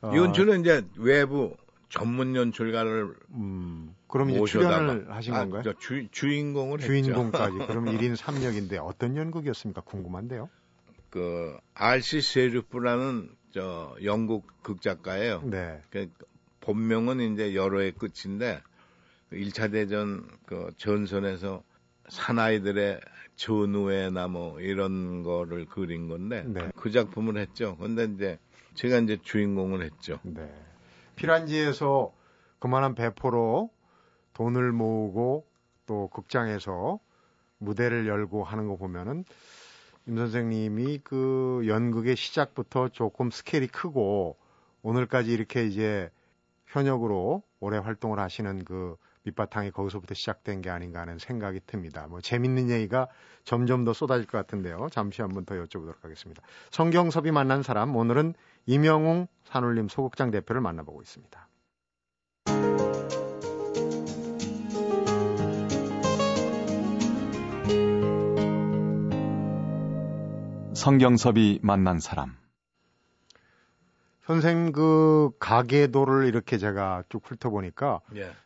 어, 0.00 0.12
연출은 0.14 0.60
이제 0.60 0.84
외부 0.96 1.56
전문 1.88 2.36
연출가를 2.36 3.14
음, 3.30 3.94
그럼 4.06 4.30
이제 4.30 4.44
출연을 4.44 5.10
하신 5.10 5.34
아, 5.34 5.40
건가요? 5.40 5.74
주, 5.78 6.06
주인공을 6.10 6.78
주인공까지. 6.78 7.58
그럼 7.66 7.86
1인 7.86 8.16
3역인데 8.16 8.78
어떤 8.80 9.16
연극이었습니까? 9.16 9.82
궁금한데요. 9.82 10.48
그 11.10 11.56
알시 11.74 12.20
세르프라는 12.20 13.30
저 13.52 13.96
영국 14.04 14.46
극작가예요. 14.62 15.42
네. 15.44 15.80
그 15.90 16.10
본명은 16.60 17.32
이제 17.32 17.54
여러의 17.54 17.92
끝인데 17.92 18.60
1차 19.32 19.72
대전 19.72 20.28
그 20.46 20.70
전선에서 20.76 21.62
사나이들의 22.08 23.00
전우회나 23.36 24.28
뭐 24.28 24.60
이런 24.60 25.22
거를 25.22 25.66
그린 25.66 26.08
건데 26.08 26.44
네. 26.46 26.70
그 26.76 26.90
작품을 26.90 27.38
했죠. 27.38 27.76
근데 27.76 28.04
이제 28.04 28.38
제가 28.74 28.98
이제 28.98 29.18
주인공을 29.22 29.82
했죠. 29.82 30.18
네. 30.22 30.52
피란지에서 31.16 32.12
그만한 32.58 32.94
배포로 32.94 33.70
돈을 34.34 34.72
모으고 34.72 35.46
또 35.86 36.08
극장에서 36.08 37.00
무대를 37.58 38.06
열고 38.06 38.44
하는 38.44 38.68
거 38.68 38.76
보면은 38.76 39.24
임 40.08 40.16
선생님이 40.16 41.00
그 41.04 41.62
연극의 41.66 42.16
시작부터 42.16 42.88
조금 42.88 43.30
스케일이 43.30 43.66
크고 43.66 44.38
오늘까지 44.80 45.30
이렇게 45.30 45.66
이제 45.66 46.10
현역으로 46.66 47.42
오래 47.60 47.76
활동을 47.76 48.18
하시는 48.18 48.64
그 48.64 48.96
밑바탕이 49.24 49.70
거기서부터 49.70 50.14
시작된 50.14 50.62
게 50.62 50.70
아닌가 50.70 51.02
하는 51.02 51.18
생각이 51.18 51.60
듭니다. 51.66 52.06
뭐 52.08 52.22
재밌는 52.22 52.70
얘기가 52.70 53.08
점점 53.44 53.84
더 53.84 53.92
쏟아질 53.92 54.26
것 54.26 54.38
같은데요. 54.38 54.88
잠시 54.90 55.20
한번 55.20 55.44
더 55.44 55.54
여쭤보도록 55.56 56.00
하겠습니다. 56.00 56.42
성경섭이 56.70 57.30
만난 57.30 57.62
사람 57.62 57.94
오늘은 57.94 58.32
이명웅 58.64 59.26
산울림 59.44 59.88
소극장 59.88 60.30
대표를 60.30 60.62
만나보고 60.62 61.02
있습니다. 61.02 61.48
성경섭이 70.78 71.58
만난 71.60 71.98
사람 71.98 72.36
선생 74.24 74.70
그 74.70 75.30
가계도를 75.40 76.28
이렇게 76.28 76.56
제가 76.56 77.02
쭉 77.08 77.20
훑어보니까 77.24 78.00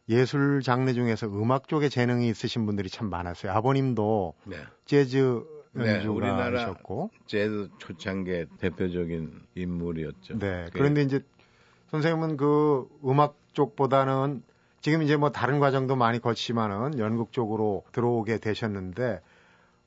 예. 0.08 0.24
술 0.24 0.62
장르 0.62 0.94
중에서 0.94 1.26
음악 1.26 1.68
쪽에 1.68 1.90
재능이 1.90 2.28
있으신 2.30 2.64
분들이 2.64 2.88
참 2.88 3.10
많았어요. 3.10 3.52
아버님도 3.52 4.34
네. 4.44 4.56
재즈 4.86 5.44
네, 5.72 5.96
연주가 5.96 6.14
우리나라 6.14 6.62
하셨고 6.62 7.10
재즈 7.26 7.68
초창기 7.76 8.46
대표적인 8.58 9.42
인물이었죠. 9.54 10.38
네. 10.38 10.70
그런데 10.72 11.02
이제 11.02 11.20
선생님은 11.90 12.38
그 12.38 12.88
음악 13.04 13.36
쪽보다는 13.52 14.42
지금 14.80 15.02
이제 15.02 15.16
뭐 15.16 15.30
다른 15.30 15.60
과정도 15.60 15.96
많이 15.96 16.18
거치지만은 16.18 16.98
연극 16.98 17.30
쪽으로 17.32 17.84
들어오게 17.92 18.38
되셨는데 18.38 19.20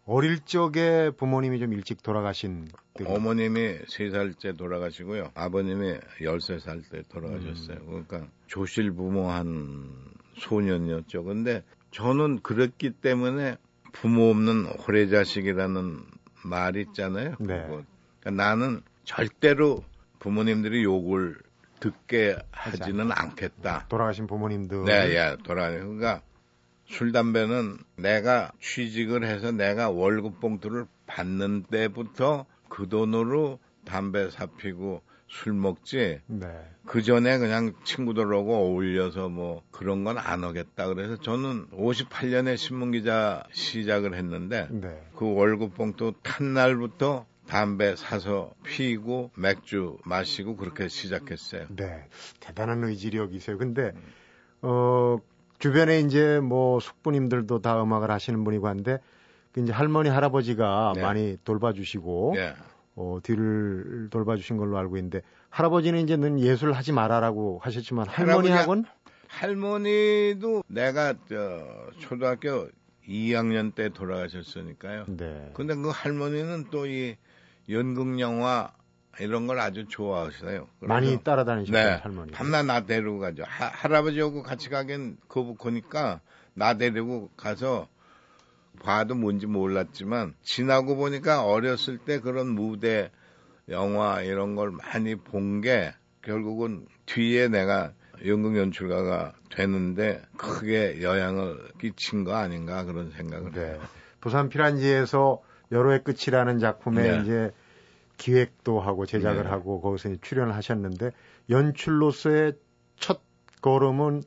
어릴 0.05 0.39
적에 0.45 1.09
부모님이 1.09 1.59
좀 1.59 1.73
일찍 1.73 2.03
돌아가신. 2.03 2.67
어머님이 3.03 3.79
3살째 3.85 4.57
돌아가시고요. 4.57 5.31
아버님이 5.33 5.97
13살 6.21 6.89
때 6.89 7.01
돌아가셨어요. 7.09 7.77
음. 7.77 8.05
그러니까 8.07 8.27
조실 8.47 8.91
부모한 8.91 10.13
소년이었죠. 10.37 11.23
근데 11.23 11.63
저는 11.91 12.41
그랬기 12.41 12.91
때문에 12.91 13.57
부모 13.93 14.29
없는 14.29 14.65
호래자식이라는 14.65 16.03
말 16.43 16.75
있잖아요. 16.77 17.35
네. 17.39 17.65
그러니까 17.65 18.31
나는 18.31 18.81
절대로 19.05 19.83
부모님들이 20.19 20.83
욕을 20.83 21.37
듣게 21.79 22.37
하지는 22.51 23.11
않겠다. 23.11 23.87
돌아가신 23.89 24.27
부모님들. 24.27 24.85
네, 24.85 25.15
예, 25.15 25.35
돌아. 25.43 25.71
그러니까 25.71 26.21
술 26.87 27.11
담배는 27.11 27.77
내가 27.97 28.51
취직을 28.61 29.25
해서 29.25 29.51
내가 29.51 29.89
월급 29.89 30.39
봉투를 30.39 30.85
받는 31.07 31.63
때부터 31.71 32.45
그 32.69 32.87
돈으로 32.89 33.59
담배 33.85 34.29
사피고 34.29 35.01
술 35.27 35.53
먹지. 35.53 36.19
네. 36.27 36.47
그 36.85 37.01
전에 37.01 37.39
그냥 37.39 37.73
친구들하고 37.83 38.55
어울려서 38.55 39.29
뭐 39.29 39.63
그런 39.71 40.03
건 40.03 40.17
안 40.17 40.43
하겠다. 40.43 40.87
그래서 40.87 41.17
저는 41.17 41.67
58년에 41.71 42.57
신문기자 42.57 43.43
시작을 43.51 44.13
했는데 44.15 44.67
네. 44.69 45.01
그 45.15 45.33
월급 45.33 45.73
봉투 45.73 46.13
탄 46.21 46.53
날부터 46.53 47.25
담배 47.47 47.95
사서 47.95 48.53
피고 48.63 49.31
맥주 49.35 49.97
마시고 50.05 50.55
그렇게 50.57 50.87
시작했어요. 50.87 51.67
네. 51.69 52.07
대단한 52.39 52.83
의지력이세요. 52.83 53.57
근데 53.57 53.91
어 54.61 55.17
주변에 55.59 55.99
이제 55.99 56.39
뭐 56.39 56.79
숙부님들도 56.79 57.61
다 57.61 57.81
음악을 57.81 58.11
하시는 58.11 58.43
분이고 58.43 58.67
한데 58.67 58.99
그 59.51 59.61
이제 59.61 59.71
할머니 59.71 60.09
할아버지가 60.09 60.93
네. 60.95 61.01
많이 61.01 61.37
돌봐주시고 61.43 62.33
네. 62.35 62.53
어, 62.95 63.19
뒤를 63.23 64.09
돌봐주신 64.09 64.57
걸로 64.57 64.77
알고 64.77 64.97
있는데 64.97 65.21
할아버지는 65.49 66.01
이제 66.01 66.17
는 66.17 66.39
예술 66.39 66.73
하지 66.73 66.91
말아라고 66.91 67.59
하셨지만 67.63 68.07
할머니하고는 68.07 68.85
할머니도 69.27 70.63
내가 70.67 71.13
저 71.27 71.65
초등학교 71.99 72.67
2학년 73.07 73.75
때 73.75 73.89
돌아가셨으니까요. 73.89 75.05
네. 75.07 75.51
근데 75.53 75.75
그 75.75 75.89
할머니는 75.89 76.65
또 76.71 76.85
이 76.85 77.15
연극 77.69 78.19
영화 78.19 78.71
이런 79.19 79.47
걸 79.47 79.59
아주 79.59 79.85
좋아하시어요. 79.87 80.67
많이 80.81 81.23
따라다니셨어요, 81.23 81.83
네, 81.83 81.99
할머니. 82.01 82.31
밤낮 82.31 82.63
나 82.63 82.85
데리고 82.85 83.19
가죠. 83.19 83.43
하, 83.47 83.67
할아버지하고 83.67 84.43
같이 84.43 84.69
가긴 84.69 85.17
거북하니까 85.27 86.21
나 86.53 86.73
데리고 86.77 87.29
가서 87.37 87.87
봐도 88.83 89.15
뭔지 89.15 89.45
몰랐지만 89.47 90.35
지나고 90.41 90.95
보니까 90.95 91.45
어렸을 91.45 91.97
때 91.97 92.19
그런 92.19 92.49
무대 92.49 93.11
영화 93.69 94.21
이런 94.21 94.55
걸 94.55 94.71
많이 94.71 95.15
본 95.15 95.61
게 95.61 95.93
결국은 96.21 96.85
뒤에 97.05 97.47
내가 97.47 97.93
연극 98.25 98.57
연출가가 98.57 99.33
되는데 99.51 100.21
크게 100.37 101.01
영향을 101.03 101.69
끼친 101.79 102.23
거 102.23 102.33
아닌가 102.35 102.83
그런 102.83 103.11
생각을 103.11 103.51
네. 103.51 103.61
해요. 103.61 103.79
부산 104.21 104.49
피란지에서 104.49 105.41
여로의 105.71 106.03
끝이라는 106.03 106.59
작품에 106.59 107.01
네. 107.03 107.21
이제 107.21 107.51
기획도 108.17 108.79
하고 108.79 109.05
제작을 109.05 109.43
네. 109.43 109.49
하고 109.49 109.81
거기서 109.81 110.15
출연을 110.21 110.55
하셨는데 110.55 111.11
연출로서의 111.49 112.53
첫 112.97 113.21
걸음은 113.61 114.23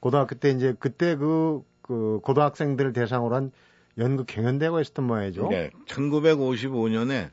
고등학교 0.00 0.34
때 0.36 0.50
이제 0.50 0.74
그때 0.78 1.16
그, 1.16 1.62
그 1.82 2.20
고등학생들을 2.22 2.92
대상으로 2.92 3.34
한 3.34 3.52
연극 3.98 4.26
경연대회가 4.26 4.80
있었던 4.80 5.06
모양이죠. 5.06 5.48
네. 5.48 5.70
1955년에 5.86 7.30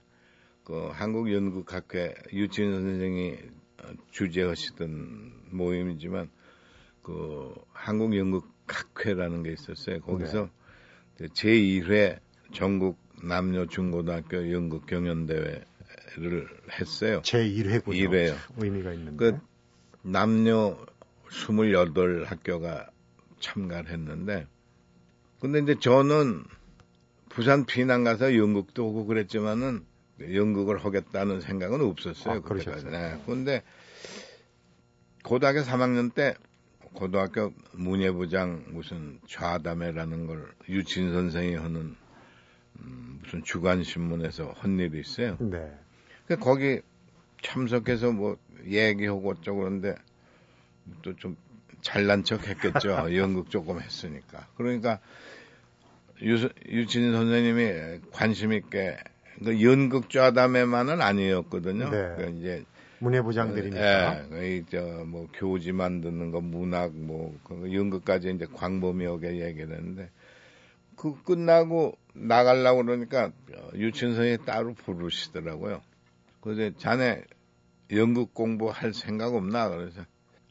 그 0.64 0.90
한국연극학회 0.92 2.16
유치원 2.34 2.74
선생이 2.74 3.38
주재하시던 4.12 5.50
모임이지만 5.52 6.30
그 7.04 7.54
한국연극학회라는 7.74 9.44
게 9.44 9.54
있었어요. 9.54 10.02
거기서 10.02 10.50
네. 11.20 11.28
제1회 11.28 12.20
전국 12.52 12.98
남녀 13.24 13.68
중고등학교 13.68 14.52
연극 14.52 14.88
경연대회 14.88 15.64
를 16.17 16.48
했어요. 16.79 17.22
제 17.24 17.39
1회군요. 17.39 18.10
1회요. 18.10 18.36
의미가 18.57 18.93
있는데. 18.93 19.17
그 19.17 19.39
남녀 20.01 20.77
28 21.29 22.25
학교가 22.25 22.89
참가를 23.39 23.91
했는데 23.91 24.48
근데 25.39 25.60
이제 25.60 25.75
저는 25.79 26.43
부산 27.29 27.65
피난 27.65 28.03
가서 28.03 28.36
연극도 28.38 28.88
오고 28.88 29.07
그랬지만은 29.07 29.86
연극을 30.22 30.77
하겠다는 30.77 31.41
생각은 31.41 31.81
없었어요. 31.81 32.36
아, 32.36 32.39
그때까지. 32.39 32.86
네. 32.86 33.22
근데 33.25 33.63
고등학교 35.24 35.60
3학년 35.60 36.13
때 36.13 36.36
고등학교 36.93 37.51
문예부장 37.74 38.67
무슨 38.69 39.19
좌담회라는 39.27 40.27
걸 40.27 40.53
유친 40.69 41.12
선생이 41.12 41.56
하는 41.56 41.95
음, 42.80 43.19
무슨 43.21 43.43
주간 43.43 43.84
신문에서 43.84 44.54
한 44.56 44.80
일이 44.80 44.99
있어요. 44.99 45.38
네. 45.39 45.78
그 46.28 46.38
거기 46.38 46.82
참석해서 47.42 48.12
뭐 48.12 48.38
얘기하고 48.66 49.32
어쩌고 49.32 49.60
그런데 49.60 49.96
또 51.02 51.14
좀 51.18 51.36
잘난 51.86 52.24
척 52.24 52.48
했겠죠. 52.48 52.90
연극 53.16 53.52
조금 53.52 53.80
했으니까. 53.80 54.48
그러니까 54.58 55.00
유, 56.24 56.50
유진 56.68 57.14
선생님이 57.14 58.00
관심 58.12 58.54
있게 58.54 58.98
그 59.44 59.62
연극 59.62 60.10
좌담회만은 60.10 61.02
아니었거든요. 61.02 61.90
네. 61.92 62.16
그 62.18 62.36
이제 62.38 62.66
문예부장들이니까. 63.00 64.32
예, 64.32 64.64
저뭐 64.72 65.28
교지 65.34 65.74
만드는 65.74 66.32
거 66.32 66.42
문학 66.42 66.96
뭐그 66.96 67.72
연극까지 67.72 68.32
이제 68.32 68.48
광범위하게 68.52 69.46
얘기를 69.46 69.76
했는데 69.76 70.10
그 70.96 71.22
끝나고 71.22 71.98
나가려고 72.14 72.84
그러니까 72.84 73.32
유춘선이 73.76 74.40
따로 74.46 74.74
부르시더라고요. 74.74 75.82
그래서 76.45 76.77
자네 76.77 77.23
연극 77.91 78.36
공부할 78.36 78.93
생각 78.93 79.34
없나? 79.34 79.67
그래서 79.67 80.05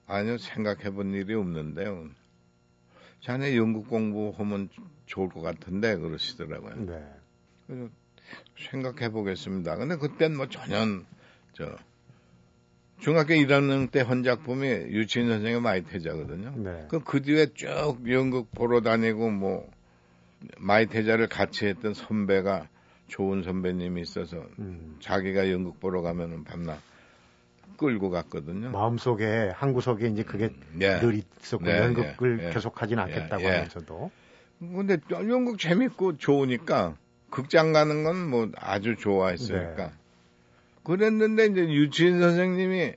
아니요 0.07 0.39
생각해 0.39 0.91
본 0.91 1.15
일이 1.15 1.35
없는데요. 1.35 2.09
자네 3.21 3.57
연극 3.57 3.89
공부하면 3.89 4.69
좋을 5.07 5.29
것 5.29 5.41
같은데 5.41 5.97
그러시더라고요. 5.97 6.87
네. 6.87 7.07
그래서 7.67 7.89
생각해 8.59 9.11
보겠습니다. 9.11 9.77
근데 9.77 9.97
그땐 9.97 10.37
뭐 10.37 10.49
전혀 10.49 10.85
저 11.53 11.77
중학교 12.99 13.35
1학년 13.35 13.89
때 13.89 14.01
헌작품이 14.01 14.67
유치인 14.67 15.29
선생님 15.29 15.63
마이태자거든요. 15.63 16.55
네. 16.57 16.87
그, 16.91 17.05
그 17.05 17.23
뒤에 17.23 17.47
쭉 17.55 17.99
연극 18.09 18.51
보러 18.51 18.81
다니고 18.81 19.31
뭐 19.31 19.71
마이태자를 20.59 21.29
같이 21.29 21.67
했던 21.67 21.95
선배가 21.95 22.69
좋은 23.15 23.45
선배님이 23.45 24.01
있어서 24.03 24.45
음. 24.59 24.97
자기가 24.99 25.49
연극 25.53 25.79
보러 25.79 26.03
가면은 26.03 26.43
밤낮 26.43 26.81
끌고 27.77 28.11
갔거든요. 28.11 28.71
마음속에 28.71 29.53
한 29.55 29.73
구석에 29.73 30.09
이제 30.09 30.25
그게 30.25 30.47
음, 30.47 30.79
예. 30.83 30.99
늘 30.99 31.23
있었고 31.41 31.65
네, 31.65 31.79
연극을 31.79 32.41
예, 32.41 32.49
예. 32.49 32.51
계속하진 32.51 32.99
않겠다고 32.99 33.43
예, 33.43 33.47
예. 33.47 33.51
하면서도. 33.53 34.11
근데 34.59 34.99
연극 35.13 35.61
재밌고 35.61 36.17
좋으니까 36.19 36.97
극장 37.31 37.73
가는 37.73 38.03
건 38.03 38.17
뭐 38.17 38.51
아주 38.57 38.97
좋아했으니까. 38.97 39.77
네. 39.77 39.93
그랬는데 40.83 41.47
이제 41.47 41.61
유치인 41.69 42.21
선생님이 42.21 42.95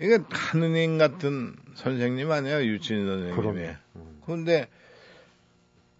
이게 0.00 0.18
하느님 0.30 0.98
같은 0.98 1.56
선생님 1.74 2.30
아니에요 2.30 2.62
유치인 2.64 3.06
선생님이. 3.06 3.70
음. 3.96 4.20
그런데 4.24 4.68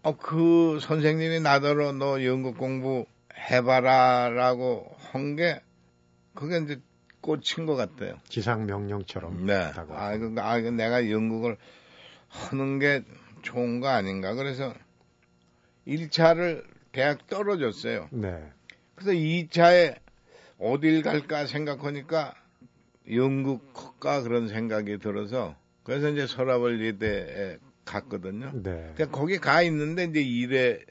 어, 0.04 0.16
그 0.16 0.78
선생님이 0.80 1.40
나더러 1.40 1.92
너 1.92 2.24
연극 2.24 2.56
공부 2.56 3.04
해봐라라고 3.36 4.94
한 4.98 5.36
게 5.36 5.60
그게 6.34 6.58
이제 6.58 6.80
꽂힌 7.20 7.66
것 7.66 7.76
같아요. 7.76 8.16
지상 8.28 8.66
명령처럼. 8.66 9.46
네. 9.46 9.54
아, 9.54 10.16
그, 10.18 10.34
아, 10.38 10.58
내가 10.58 11.10
연극을 11.10 11.56
하는 12.28 12.78
게 12.78 13.02
좋은 13.42 13.80
거 13.80 13.88
아닌가. 13.88 14.34
그래서 14.34 14.74
1차를 15.86 16.64
대학 16.90 17.26
떨어졌어요. 17.28 18.08
네. 18.10 18.42
그래서 18.94 19.12
2차에 19.12 19.96
어딜 20.58 21.02
갈까 21.02 21.46
생각하니까 21.46 22.34
연극과 23.10 24.22
그런 24.22 24.48
생각이 24.48 24.98
들어서 24.98 25.56
그래서 25.82 26.08
이제 26.08 26.26
서라벌리대에 26.26 27.58
갔거든요. 27.84 28.50
네. 28.54 28.92
그러니까 28.94 29.10
거기 29.10 29.38
가 29.38 29.62
있는데 29.62 30.04
이제 30.04 30.22
1회 30.24 30.86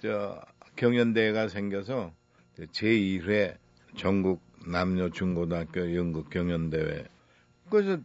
저 0.00 0.40
경연대회가 0.76 1.48
생겨서 1.48 2.12
제1회 2.58 3.56
전국 3.96 4.42
남녀 4.66 5.08
중고등학교 5.10 5.94
연극 5.94 6.30
경연대회. 6.30 7.04
그래서 7.70 8.00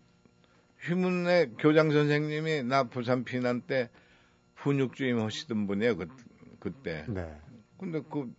휘문의 0.79 1.51
교장 1.59 1.91
선생님이 1.91 2.63
나 2.63 2.83
부산 2.83 3.23
피난 3.23 3.61
때 3.61 3.89
훈육주임 4.55 5.19
하시던 5.19 5.67
분이에요. 5.67 5.97
그, 5.97 6.07
그때. 6.59 7.05
네. 7.07 7.35
근데 7.77 8.01
그 8.09 8.31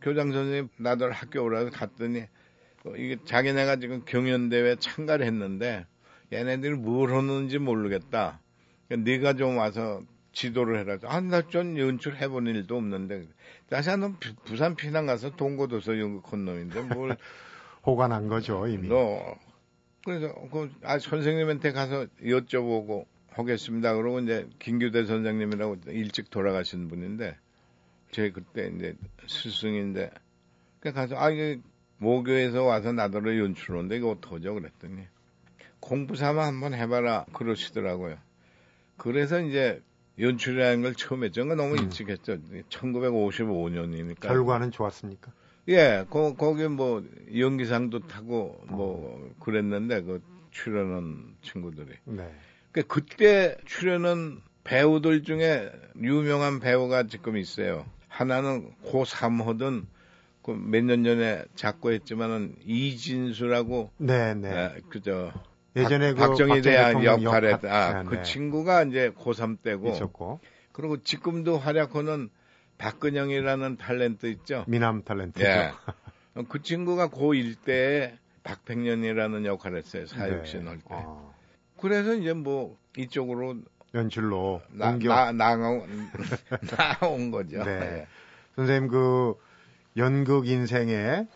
교장 0.00 0.32
선생님 0.32 0.68
나들 0.78 1.10
학교 1.12 1.42
오라고 1.42 1.70
갔더니 1.70 2.20
어, 2.84 2.94
이게 2.96 3.16
자기네가 3.24 3.76
지금 3.76 4.04
경연대회 4.04 4.76
참가를 4.76 5.26
했는데 5.26 5.86
얘네들이 6.32 6.74
뭘 6.74 7.12
하는지 7.12 7.58
모르겠다. 7.58 8.40
그러니까 8.86 9.10
네가 9.10 9.32
좀 9.34 9.56
와서 9.56 10.02
지도를 10.38 10.78
해라. 10.78 10.98
아, 11.04 11.20
나전 11.20 11.76
연출 11.78 12.16
해본 12.16 12.46
일도 12.46 12.76
없는데. 12.76 13.26
다시 13.68 13.90
한번 13.90 14.16
부산 14.44 14.76
피난 14.76 15.06
가서 15.06 15.34
동고도서 15.34 15.98
연극한 15.98 16.44
놈인데 16.44 16.82
뭘. 16.82 17.16
난 18.08 18.28
거죠, 18.28 18.66
이미. 18.68 18.88
너. 18.88 19.34
그래서, 20.04 20.32
그, 20.52 20.70
아, 20.84 20.98
선생님한테 20.98 21.72
가서 21.72 22.06
여쭤보고 22.22 23.06
하겠습니다. 23.30 23.94
그러고 23.94 24.20
이제 24.20 24.48
김규대 24.58 25.06
선생님이라고 25.06 25.78
일찍 25.88 26.30
돌아가신 26.30 26.88
분인데, 26.88 27.36
제 28.12 28.30
그때 28.30 28.70
이제 28.74 28.94
스승인데, 29.26 30.10
그 30.80 30.92
가서, 30.92 31.16
아, 31.16 31.30
이게 31.30 31.60
모교에서 31.96 32.62
와서 32.62 32.92
나더러 32.92 33.36
연출하는데 33.38 33.96
이거 33.96 34.10
어떡하죠? 34.10 34.54
그랬더니 34.54 35.02
공부 35.80 36.14
삼아 36.14 36.46
한번 36.46 36.74
해봐라 36.74 37.24
그러시더라고요. 37.32 38.18
그래서 38.96 39.40
이제 39.40 39.82
연출이라는 40.20 40.82
걸 40.82 40.94
처음 40.94 41.24
했죠. 41.24 41.46
그 41.46 41.54
너무 41.54 41.74
음. 41.74 41.78
일찍 41.84 42.08
했죠. 42.08 42.36
1955년이니까. 42.70 44.20
결과는 44.20 44.70
좋았습니까? 44.70 45.32
예, 45.68 46.04
거, 46.08 46.34
거기 46.34 46.66
뭐 46.66 47.04
연기상도 47.36 48.06
타고 48.06 48.60
뭐 48.68 49.30
그랬는데 49.40 50.02
그 50.02 50.22
출연한 50.50 51.34
친구들이. 51.42 51.92
네. 52.04 52.32
그 52.72 52.82
그때 52.86 53.56
출연한 53.66 54.40
배우들 54.64 55.22
중에 55.22 55.70
유명한 56.00 56.60
배우가 56.60 57.04
지금 57.06 57.36
있어요. 57.36 57.84
하나는 58.08 58.70
고 58.82 59.04
3호든 59.04 59.86
그 60.42 60.52
몇 60.52 60.82
년 60.82 61.04
전에 61.04 61.44
작고했지만은 61.54 62.56
이진수라고 62.64 63.90
네, 63.98 64.34
네. 64.34 64.50
아, 64.50 64.74
그저 64.88 65.30
예전에 65.78 66.14
박, 66.14 66.22
그 66.22 66.28
박정희 66.28 66.62
대한 66.62 67.04
역할에 67.04 67.50
역, 67.50 67.64
아, 67.64 68.02
네, 68.02 68.08
그 68.08 68.16
네. 68.16 68.22
친구가 68.22 68.84
이제 68.84 69.10
고3 69.10 69.62
때고 69.62 69.90
있었고. 69.90 70.40
그리고 70.72 71.02
지금도 71.02 71.58
활약하는 71.58 72.30
박근영이라는 72.78 73.76
탤런트 73.76 74.26
있죠. 74.26 74.64
미남 74.68 75.02
탤런트죠. 75.02 75.44
예. 75.44 75.72
그 76.48 76.62
친구가 76.62 77.08
고1 77.08 77.56
때 77.64 78.18
박백년이라는 78.44 79.44
역할을 79.44 79.78
했어요. 79.78 80.06
사육신 80.06 80.64
네. 80.64 80.68
할 80.68 80.78
때. 80.78 80.84
아. 80.90 81.32
그래서 81.80 82.14
이제 82.14 82.32
뭐 82.32 82.76
이쪽으로 82.96 83.56
연출로 83.94 84.60
나, 84.70 84.90
옮겨 84.90 85.32
나, 85.32 85.32
나온, 85.32 86.10
나온 87.00 87.30
거죠. 87.30 87.64
네. 87.64 87.78
네. 87.78 88.06
선생님 88.56 88.88
그 88.88 89.34
연극 89.96 90.46
인생에 90.46 91.26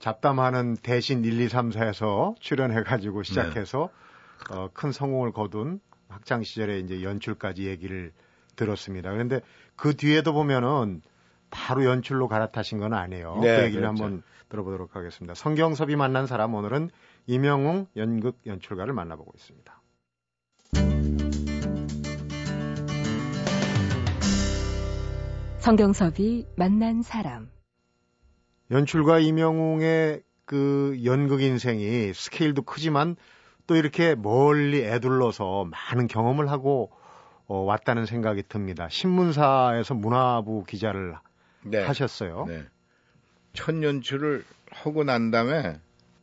잡담하는 0.00 0.76
대신 0.82 1.24
1, 1.24 1.40
2, 1.40 1.48
3, 1.48 1.70
4에서 1.70 2.34
출연해가지고 2.40 3.22
시작해서 3.22 3.90
네. 4.48 4.56
어, 4.56 4.70
큰 4.72 4.92
성공을 4.92 5.32
거둔 5.32 5.78
학창 6.08 6.42
시절에 6.42 6.80
이제 6.80 7.02
연출까지 7.02 7.66
얘기를 7.66 8.12
들었습니다. 8.56 9.12
그런데 9.12 9.40
그 9.76 9.94
뒤에도 9.94 10.32
보면은 10.32 11.02
바로 11.50 11.84
연출로 11.84 12.28
갈아타신 12.28 12.78
건 12.78 12.94
아니에요. 12.94 13.38
네, 13.42 13.56
그 13.56 13.62
얘기를 13.64 13.82
그렇죠. 13.82 13.86
한번 13.86 14.22
들어보도록 14.48 14.96
하겠습니다. 14.96 15.34
성경섭이 15.34 15.96
만난 15.96 16.26
사람 16.26 16.54
오늘은 16.54 16.90
이명웅 17.26 17.86
연극 17.96 18.38
연출가를 18.46 18.94
만나보고 18.94 19.32
있습니다. 19.36 19.80
성경섭이 25.58 26.46
만난 26.56 27.02
사람 27.02 27.50
연출가 28.70 29.18
이명웅의 29.18 30.22
그 30.44 31.00
연극 31.04 31.42
인생이 31.42 32.12
스케일도 32.14 32.62
크지만 32.62 33.16
또 33.66 33.76
이렇게 33.76 34.14
멀리 34.14 34.82
애둘러서 34.84 35.66
많은 35.70 36.06
경험을 36.06 36.50
하고 36.50 36.90
어, 37.46 37.58
왔다는 37.62 38.06
생각이 38.06 38.44
듭니다. 38.48 38.88
신문사에서 38.88 39.94
문화부 39.94 40.64
기자를 40.64 41.16
네. 41.64 41.82
하셨어요. 41.82 42.46
네. 42.46 42.64
첫 43.52 43.82
연출을 43.82 44.44
하고 44.70 45.02
난 45.02 45.30
다음에 45.30 45.80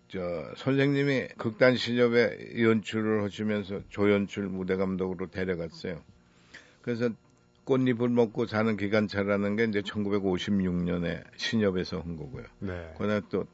저 0.08 0.20
선생님이 0.56 1.28
극단 1.38 1.76
시접에 1.76 2.62
연출을 2.62 3.24
하시면서 3.24 3.82
조연출 3.90 4.48
무대 4.48 4.78
감독으로 4.78 5.30
데려갔어요. 5.30 6.02
그래서 6.82 7.10
꽃잎을 7.68 8.08
먹고 8.08 8.46
사는 8.46 8.78
기관차라는 8.78 9.58
게 9.58 9.66
이제 9.66 9.82
1956년에 9.82 11.22
신협에서 11.36 12.00
한 12.00 12.16
거고요. 12.16 12.46
네. 12.60 12.94
그다음에 12.98 13.22
또 13.30 13.46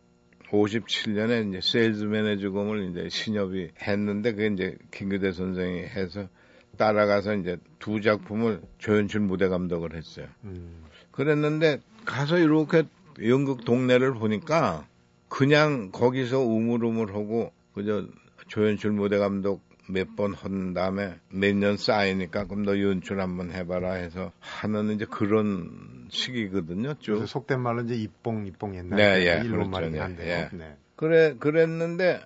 57년에 0.52 1.49
이제 1.49 1.60
세일즈맨의 1.62 2.04
죽음을 2.04 2.91
이제 2.91 3.10
신협이 3.10 3.71
했는데 3.82 4.34
그게 4.34 4.47
이제 4.54 4.78
김규대 4.91 5.32
선생이 5.32 5.80
해서 5.80 6.30
따라가서 6.78 7.36
이제 7.38 7.58
두 7.80 8.02
작품을 8.02 8.62
조연출 8.78 9.21
무대 9.21 9.47
감독을 9.47 9.95
했어요. 9.95 10.28
음. 10.43 10.84
그랬는데 11.12 11.80
가서 12.06 12.38
이렇게 12.38 12.84
연극 13.23 13.65
동네를 13.65 14.13
보니까 14.13 14.88
그냥 15.28 15.91
거기서 15.91 16.39
우물우물하고 16.39 17.52
그저 17.73 18.06
조연출 18.47 18.91
무대 18.91 19.17
감독 19.17 19.62
몇 19.88 20.15
번 20.15 20.34
한 20.34 20.74
다음에 20.74 21.15
몇 21.30 21.56
년 21.56 21.78
쌓이니까 21.78 22.46
그럼 22.46 22.63
너 22.63 22.80
연출 22.80 23.19
한번 23.19 23.52
해봐라 23.52 23.93
해서 23.93 24.32
하는 24.39 24.91
이제 24.91 25.06
그런 25.06 26.08
시기거든요. 26.10 26.93
쭉. 27.00 27.26
속된 27.28 27.60
말로 27.62 27.82
이제 27.84 27.96
입봉 27.96 28.46
입봉 28.48 28.76
옛날에 28.76 29.19
네, 29.19 29.28
예, 29.28 29.41
일본 29.43 29.69
그렇죠. 29.69 29.69
말이 29.69 30.00
안 30.00 30.15
돼요. 30.15 30.50
예. 30.52 30.56
네. 30.56 30.78
그래 30.96 31.36
그랬는데 31.39 32.22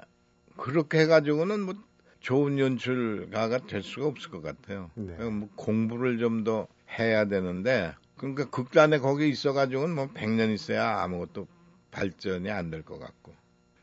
그렇게 0.58 1.00
해가지고는 1.00 1.62
뭐 1.62 1.74
좋은 2.20 2.60
연출가가 2.60 3.60
될 3.67 3.82
수가 3.84 4.08
없을 4.08 4.30
것 4.32 4.41
같아요. 4.41 4.91
네. 4.96 5.15
뭐 5.30 5.50
공부를 5.56 6.17
좀 6.20 6.43
더 6.43 6.67
해야 7.00 7.26
되는데 7.26 7.93
그러니까 8.17 8.50
극단에 8.50 9.00
거기 9.00 9.30
있어가지고는 9.30 9.96
뭐 9.96 10.08
100년 10.08 10.54
있어야 10.54 11.00
아무것도 11.02 11.48
발전이 11.91 12.50
안 12.52 12.70
될 12.72 12.84
것 12.84 13.00
같고. 13.00 13.34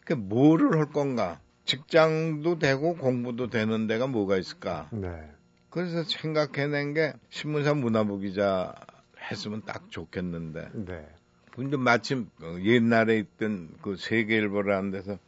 그 0.04 0.12
뭐를 0.12 0.78
할 0.78 0.86
건가? 0.92 1.40
직장도 1.64 2.58
되고 2.58 2.96
공부도 2.96 3.48
되는 3.48 3.86
데가 3.86 4.06
뭐가 4.06 4.36
있을까? 4.36 4.88
네. 4.92 5.08
그래서 5.70 6.04
생각해낸 6.04 6.94
게 6.94 7.12
신문사 7.30 7.74
문화부 7.74 8.18
기자 8.18 8.74
했으면 9.30 9.62
딱 9.64 9.90
좋겠는데. 9.90 10.70
네. 10.72 11.08
근데 11.52 11.76
마침 11.76 12.28
옛날에 12.62 13.18
있던 13.18 13.70
그 13.80 13.96
세계일보라는 13.96 14.90
데서 14.90 15.18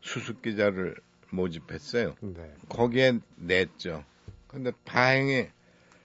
수습 0.00 0.42
기자를 0.42 0.96
모집했어요. 1.30 2.14
네. 2.20 2.52
거기에 2.68 3.18
냈죠. 3.36 4.04
근데 4.46 4.72
다행히 4.84 5.48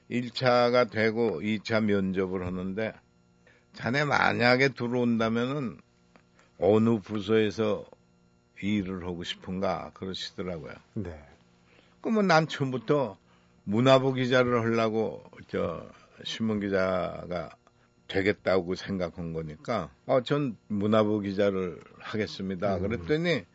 1차가 0.09 0.89
되고 0.89 1.39
2차 1.39 1.83
면접을 1.83 2.45
하는데 2.45 2.93
자네 3.73 4.05
만약에 4.05 4.69
들어온다면은 4.69 5.77
어느 6.57 6.99
부서에서 6.99 7.85
일을 8.61 9.05
하고 9.05 9.23
싶은가 9.23 9.91
그러시더라고요. 9.93 10.73
네. 10.95 11.19
그러면 12.01 12.27
난 12.27 12.47
처음부터 12.47 13.17
문화부 13.63 14.13
기자를 14.13 14.61
하려고 14.61 15.23
저 15.47 15.85
신문 16.23 16.59
기자가 16.59 17.55
되겠다고 18.07 18.75
생각한 18.75 19.33
거니까 19.33 19.91
어, 20.05 20.21
전 20.23 20.57
문화부 20.67 21.21
기자를 21.21 21.79
하겠습니다. 21.99 22.77
음. 22.77 22.81
그랬더니 22.81 23.45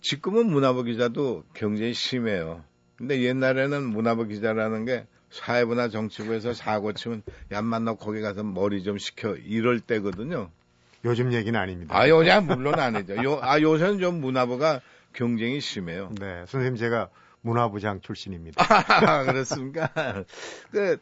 지금은 0.00 0.46
문화부 0.46 0.84
기자도 0.84 1.44
경쟁이 1.54 1.94
심해요. 1.94 2.64
근데 2.96 3.22
옛날에는 3.22 3.84
문화부 3.84 4.26
기자라는 4.26 4.84
게 4.84 5.06
사회부나 5.30 5.88
정치부에서 5.88 6.52
사고 6.52 6.92
치면 6.92 7.22
얌만 7.50 7.84
너 7.84 7.94
거기 7.94 8.20
가서 8.20 8.42
머리 8.42 8.82
좀 8.82 8.98
식혀 8.98 9.36
이럴 9.36 9.80
때거든요. 9.80 10.50
요즘 11.04 11.32
얘기는 11.32 11.58
아닙니다. 11.58 11.96
아, 11.96 12.08
요즘 12.08 12.46
물론 12.46 12.78
아니죠. 12.78 13.16
요, 13.24 13.38
아, 13.42 13.60
요새는 13.60 13.98
좀 13.98 14.20
문화부가 14.20 14.80
경쟁이 15.12 15.60
심해요. 15.60 16.10
네, 16.18 16.44
선생님 16.46 16.76
제가 16.76 17.08
문화부장 17.40 18.00
출신입니다. 18.00 18.62
아, 18.64 19.24
그렇습니까? 19.24 19.88
그, 20.70 20.98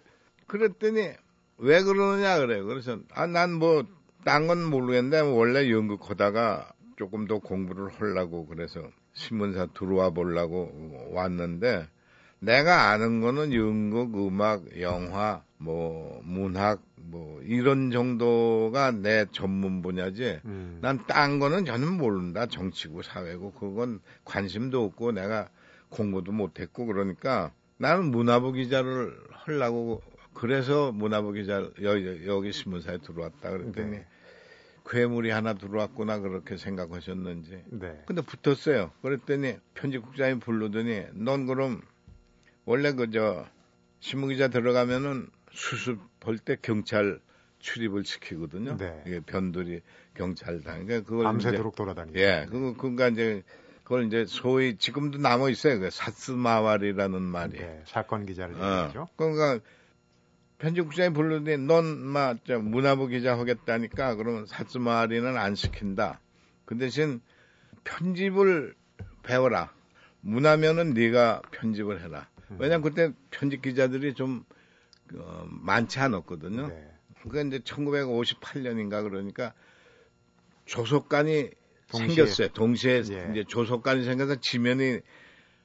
그랬더니 0.46 1.10
왜 1.58 1.82
그러느냐 1.82 2.38
그래요. 2.38 2.64
그래서 2.66 2.98
아, 3.12 3.26
난 3.26 3.52
뭐, 3.52 3.84
딴 4.24 4.46
건 4.46 4.64
모르겠는데 4.64 5.20
원래 5.20 5.70
연극하다가 5.70 6.72
조금 6.96 7.26
더 7.26 7.38
공부를 7.38 7.88
하려고 7.88 8.46
그래서 8.46 8.80
신문사 9.14 9.68
들어와 9.74 10.10
보려고 10.10 10.70
왔는데 11.12 11.86
내가 12.40 12.90
아는 12.90 13.20
거는 13.20 13.52
연극, 13.52 14.14
음악, 14.16 14.80
영화, 14.80 15.42
뭐 15.58 16.20
문학 16.24 16.82
뭐 16.96 17.40
이런 17.42 17.90
정도가 17.90 18.92
내 18.92 19.26
전문 19.32 19.82
분야지. 19.82 20.40
음. 20.44 20.78
난딴 20.80 21.38
거는 21.38 21.64
저는 21.64 21.92
모른다. 21.92 22.46
정치고 22.46 23.02
사회고 23.02 23.52
그건 23.52 24.00
관심도 24.24 24.84
없고 24.84 25.12
내가 25.12 25.48
공부도 25.90 26.32
못 26.32 26.60
했고 26.60 26.86
그러니까 26.86 27.52
나는 27.76 28.10
문화부 28.10 28.52
기자를 28.52 29.18
하려고 29.30 30.02
그래서 30.32 30.92
문화부 30.92 31.32
기자 31.32 31.68
여기, 31.82 32.26
여기 32.26 32.52
신문사에 32.52 32.98
들어왔다 32.98 33.50
그랬더니 33.50 33.90
네. 33.90 34.06
괴물이 34.88 35.30
하나 35.30 35.54
들어왔구나 35.54 36.20
그렇게 36.20 36.56
생각하셨는지. 36.56 37.64
네. 37.66 38.02
근데 38.06 38.22
붙었어요. 38.22 38.92
그랬더니 39.02 39.56
편집국장이 39.74 40.40
부르더니 40.40 41.04
넌 41.12 41.46
그럼 41.46 41.82
원래 42.70 42.92
그저 42.92 43.46
신문기자 43.98 44.46
들어가면은 44.46 45.28
수습할 45.50 46.38
때 46.38 46.56
경찰 46.62 47.18
출입을 47.58 48.04
시키거든요. 48.04 48.76
네. 48.76 49.02
이게 49.04 49.18
변두리 49.18 49.80
경찰당. 50.14 50.86
그러니까 50.86 51.08
그걸 51.08 51.24
밤새도록 51.24 51.74
돌아다니고. 51.74 52.16
예, 52.20 52.46
그거 52.48 52.76
그니까 52.80 53.08
이제 53.08 53.42
그걸 53.82 54.06
이제 54.06 54.24
소위 54.24 54.76
지금도 54.76 55.18
남아 55.18 55.50
있어요. 55.50 55.80
그 55.80 55.90
사스마왈이라는 55.90 57.20
말이. 57.20 57.58
네, 57.58 57.82
사건 57.86 58.24
기자를 58.24 58.54
얘기하죠. 58.54 59.00
어, 59.00 59.08
그러니까 59.16 59.58
편집국장이 60.58 61.12
불르더니 61.12 61.56
넌막 61.66 62.38
문화부 62.62 63.08
기자 63.08 63.36
하겠다니까 63.36 64.14
그러면 64.14 64.46
사스마왈이는 64.46 65.36
안 65.36 65.56
시킨다. 65.56 66.20
그 66.66 66.78
대신 66.78 67.20
편집을 67.82 68.76
배워라. 69.24 69.72
문화면은 70.20 70.94
네가 70.94 71.42
편집을 71.50 72.04
해라. 72.04 72.28
음. 72.50 72.56
왜냐면 72.58 72.82
그때 72.82 73.12
편집 73.30 73.62
기자들이 73.62 74.14
좀 74.14 74.44
어, 75.14 75.46
많지 75.48 75.98
않았거든요. 76.00 76.68
네. 76.68 76.90
그게 77.22 77.42
이제 77.42 77.58
1958년인가 77.58 79.02
그러니까 79.02 79.52
조속관이 80.66 81.50
동시에. 81.88 82.08
생겼어요. 82.26 82.48
동시에 82.48 83.02
예. 83.10 83.28
이제 83.32 83.44
조속관이 83.46 84.04
생겨서 84.04 84.36
지면이 84.36 85.00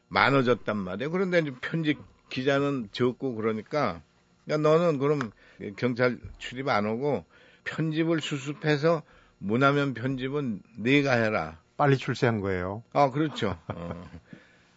많아졌단 0.08 0.76
말이에요. 0.78 1.12
그런데 1.12 1.40
이제 1.40 1.52
편집 1.62 2.00
기자는 2.30 2.90
적고 2.92 3.36
그러니까 3.36 4.02
야 4.50 4.58
너는 4.58 4.98
그럼 4.98 5.32
경찰 5.78 6.20
출입 6.38 6.68
안 6.68 6.86
오고 6.86 7.26
편집을 7.64 8.22
수습해서 8.22 9.04
문화면 9.38 9.94
편집은 9.94 10.62
네가 10.78 11.14
해라. 11.14 11.60
빨리 11.78 11.98
출세한 11.98 12.40
거예요. 12.42 12.84
아 12.94 13.12
그렇죠. 13.12 13.58
어. 13.68 14.10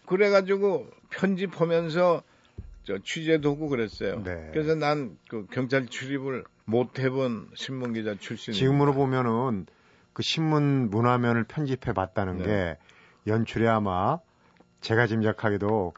그래가지고 0.08 0.86
편집하면서 1.10 2.22
저 2.84 2.98
취재도 3.04 3.52
하고 3.52 3.68
그랬어요. 3.68 4.22
네. 4.24 4.48
그래서 4.52 4.74
난 4.74 5.16
그 5.28 5.46
경찰 5.50 5.86
출입을 5.86 6.44
못 6.64 6.98
해본 6.98 7.50
신문 7.54 7.92
기자 7.92 8.14
출신. 8.18 8.54
지금으로 8.54 8.94
보면은 8.94 9.66
그 10.12 10.22
신문 10.22 10.90
문화면을 10.90 11.44
편집해 11.44 11.92
봤다는 11.92 12.38
네. 12.38 12.44
게 12.44 12.78
연출에 13.30 13.68
아마 13.68 14.18
제가 14.80 15.06
짐작하기도 15.06 15.92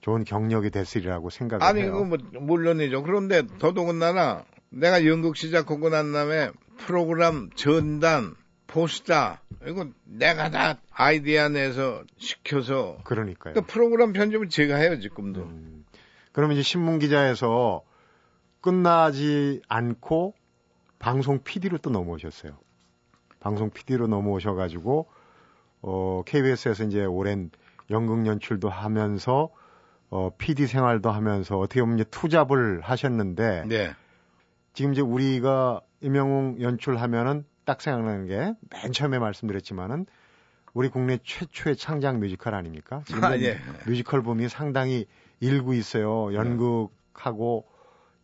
좋은 0.00 0.24
경력이 0.24 0.70
됐으리라고 0.70 1.30
생각을 1.30 1.64
아니, 1.64 1.82
해요. 1.82 1.96
아니, 1.96 2.10
그 2.10 2.26
뭐, 2.34 2.40
물론이죠. 2.40 3.02
그런데 3.02 3.42
더더군다나 3.58 4.44
내가 4.70 5.04
연극 5.06 5.36
시작하고 5.36 5.88
난 5.90 6.12
다음에 6.12 6.50
프로그램 6.78 7.50
전단 7.54 8.34
포스타 8.72 9.42
이거 9.66 9.86
내가 10.04 10.48
다 10.48 10.78
아이디어 10.90 11.50
내서 11.50 12.02
시켜서 12.16 12.98
그러니까요. 13.04 13.52
그 13.52 13.60
프로그램 13.60 14.14
편집은 14.14 14.48
제가 14.48 14.76
해요 14.76 14.98
지금도. 14.98 15.42
음. 15.42 15.84
그러면 16.32 16.56
이제 16.56 16.62
신문 16.62 16.98
기자에서 16.98 17.82
끝나지 18.62 19.60
않고 19.68 20.34
방송 20.98 21.42
PD로 21.42 21.78
또 21.78 21.90
넘어오셨어요. 21.90 22.56
방송 23.40 23.68
PD로 23.68 24.06
넘어오셔가지고 24.06 25.06
어 25.82 26.22
KBS에서 26.24 26.84
이제 26.84 27.04
오랜 27.04 27.50
연극 27.90 28.26
연출도 28.26 28.70
하면서 28.70 29.50
어 30.08 30.30
PD 30.38 30.66
생활도 30.66 31.10
하면서 31.10 31.58
어떻게 31.58 31.82
보면 31.82 31.98
이제 31.98 32.08
투잡을 32.10 32.80
하셨는데 32.80 33.64
네. 33.66 33.94
지금 34.72 34.94
이제 34.94 35.02
우리가 35.02 35.82
임영웅 36.00 36.62
연출하면은 36.62 37.44
딱 37.72 37.80
생각나는 37.80 38.26
게 38.26 38.54
맨 38.82 38.92
처음에 38.92 39.18
말씀드렸지만은 39.18 40.04
우리 40.74 40.90
국내 40.90 41.18
최초의 41.22 41.76
창작 41.76 42.18
뮤지컬 42.18 42.54
아닙니까? 42.54 43.02
지금 43.06 43.24
아, 43.24 43.38
예. 43.38 43.56
뮤지컬 43.86 44.22
붐이 44.22 44.48
상당히 44.50 45.06
일고 45.40 45.72
있어요. 45.72 46.34
연극하고 46.34 47.66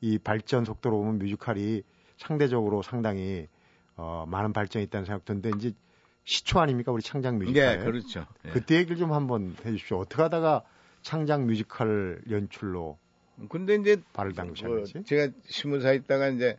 이 0.03 0.19
발전 0.19 0.65
속도로 0.67 0.99
보면 0.99 1.19
뮤지컬이 1.19 1.83
상대적으로 2.19 2.83
상당히 2.83 3.49
어, 3.97 4.27
많은 4.29 4.53
발전이 4.53 4.85
있다는 4.85 5.07
생각 5.07 5.25
드는데 5.25 5.51
이제 5.57 5.73
시초 6.25 6.61
아닙니까 6.61 6.93
우리 6.93 7.03
창작 7.03 7.37
뮤지컬? 7.37 7.57
예, 7.63 7.79
그렇죠. 7.79 8.27
예. 8.45 8.51
그때 8.51 8.77
얘기를 8.77 8.99
좀 8.99 9.13
한번 9.15 9.57
해주십시오. 9.65 9.99
어떻게 9.99 10.21
하다가 10.23 10.63
창작 11.01 11.45
뮤지컬 11.47 12.21
연출로 12.31 12.99
근데 13.49 13.77
이제 13.77 13.97
발을 14.13 14.35
담그셨는지? 14.35 14.93
뭐 14.99 15.03
제가 15.05 15.33
신문사 15.47 15.93
있다가 15.93 16.29
이제 16.29 16.59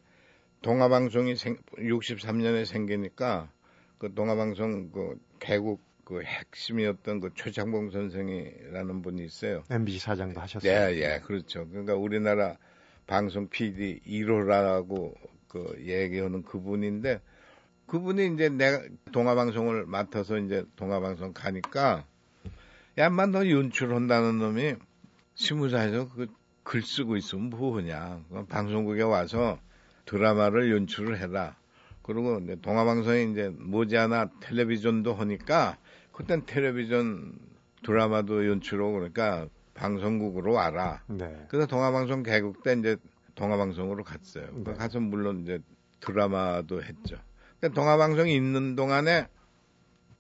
동아방송이 0.61 1.35
생, 1.35 1.57
63년에 1.77 2.65
생기니까 2.65 3.49
그 3.97 4.13
동아방송 4.13 4.91
그 4.91 5.19
개국 5.39 5.81
그 6.03 6.21
핵심이었던 6.23 7.19
그 7.19 7.29
최창봉 7.35 7.91
선생이라는 7.91 9.01
분이 9.01 9.23
있어요. 9.23 9.63
MBC 9.69 9.99
사장도 9.99 10.41
하셨어요. 10.41 10.71
예, 10.71 10.95
예, 10.95 11.21
그렇죠. 11.23 11.67
그러니까 11.69 11.95
우리나라 11.95 12.57
방송 13.05 13.47
PD 13.47 14.01
1호라고 14.05 15.13
그 15.47 15.75
얘기하는 15.79 16.43
그분인데 16.43 17.21
그분이 17.87 18.33
이제 18.33 18.49
내가 18.49 18.81
동아방송을 19.11 19.85
맡아서 19.85 20.37
이제 20.37 20.63
동아방송 20.75 21.33
가니까 21.33 22.05
야만 22.97 23.31
너 23.31 23.47
연출한다는 23.47 24.39
놈이 24.39 24.75
신문사에서 25.35 26.09
그 26.09 26.39
글 26.69 26.83
쓰고 26.83 27.17
있으면 27.17 27.49
뭐하냐. 27.49 28.23
방송국에 28.47 29.01
와서 29.01 29.57
드라마를 30.09 30.71
연출을 30.71 31.19
해라. 31.19 31.55
그리고 32.01 32.39
이제 32.43 32.57
동아방송에 32.59 33.23
이제 33.25 33.53
머지않아 33.55 34.31
텔레비전도 34.39 35.13
하니까 35.13 35.77
그땐 36.11 36.47
텔레비전 36.47 37.37
드라마도 37.83 38.47
연출하고 38.47 38.93
그러니까 38.93 39.47
방송국으로 39.75 40.53
와라. 40.53 41.03
네. 41.07 41.45
그래서 41.47 41.67
동아방송 41.67 42.23
개국 42.23 42.63
때 42.63 42.73
이제 42.73 42.97
동아방송으로 43.35 44.03
갔어요. 44.03 44.47
네. 44.51 44.73
가서 44.73 44.99
물론 44.99 45.43
이제 45.43 45.59
드라마도 45.99 46.81
했죠. 46.81 47.17
그러니까 47.59 47.79
동아방송이 47.79 48.35
있는 48.35 48.75
동안에 48.75 49.27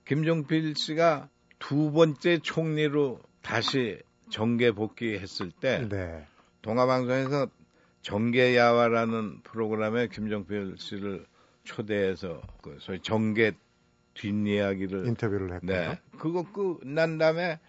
김종필 0.05 0.75
씨가 0.77 1.29
두 1.57 1.91
번째 1.91 2.37
총리로 2.37 3.21
다시 3.41 3.99
정계 4.29 4.73
복귀했을 4.73 5.49
때 5.49 5.87
네. 5.89 6.27
동아방송에서 6.61 7.47
정계야화라는 8.01 9.41
프로그램에 9.43 10.07
김정필 10.07 10.75
씨를 10.77 11.25
초대해서 11.63 12.41
그 12.61 12.77
소위 12.79 12.99
정계 12.99 13.53
뒷이야기를 14.13 15.07
인터뷰를 15.07 15.53
했고 15.53 15.65
네. 15.67 15.99
그거 16.17 16.43
끝난 16.51 17.17
다음에 17.17 17.59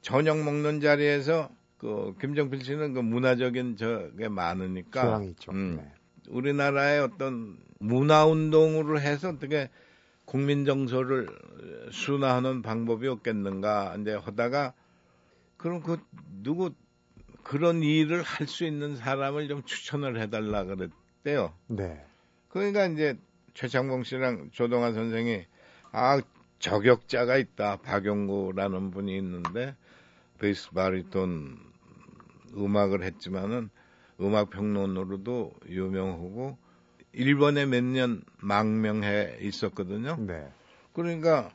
저녁 0.00 0.38
먹는 0.42 0.80
자리에서 0.80 1.50
그 1.78 2.14
김정필 2.20 2.62
씨는 2.62 2.94
그 2.94 3.00
문화적인 3.00 3.76
저게 3.76 4.28
많으니까 4.28 5.22
있죠. 5.24 5.52
음, 5.52 5.76
네. 5.76 5.92
우리나라의 6.28 7.00
어떤 7.00 7.58
문화 7.78 8.26
운동으로 8.26 9.00
해서 9.00 9.30
어떻게 9.30 9.70
국민 10.24 10.64
정서를 10.64 11.28
순화하는 11.90 12.62
방법이 12.62 13.06
없겠는가 13.08 13.96
이제 14.00 14.12
하다가 14.12 14.74
그럼 15.56 15.80
그 15.80 15.98
누구 16.42 16.70
그런 17.42 17.82
일을 17.82 18.22
할 18.22 18.46
수 18.46 18.64
있는 18.64 18.96
사람을 18.96 19.48
좀 19.48 19.62
추천을 19.64 20.20
해달라 20.20 20.64
그랬대요. 20.64 21.54
네. 21.66 22.04
그러니까 22.48 22.86
이제 22.86 23.16
최창봉 23.54 24.04
씨랑 24.04 24.50
조동환 24.52 24.94
선생이 24.94 25.44
아 25.92 26.20
저격자가 26.58 27.36
있다 27.36 27.76
박용구라는 27.78 28.90
분이 28.90 29.16
있는데 29.18 29.74
베이스 30.38 30.70
바리톤 30.70 31.58
음악을 32.56 33.02
했지만은 33.02 33.70
음악 34.20 34.50
평론으로도 34.50 35.52
유명하고 35.68 36.58
일본에 37.12 37.66
몇 37.66 37.82
년 37.84 38.22
망명해 38.38 39.38
있었거든요. 39.40 40.16
네. 40.20 40.46
그러니까 40.92 41.52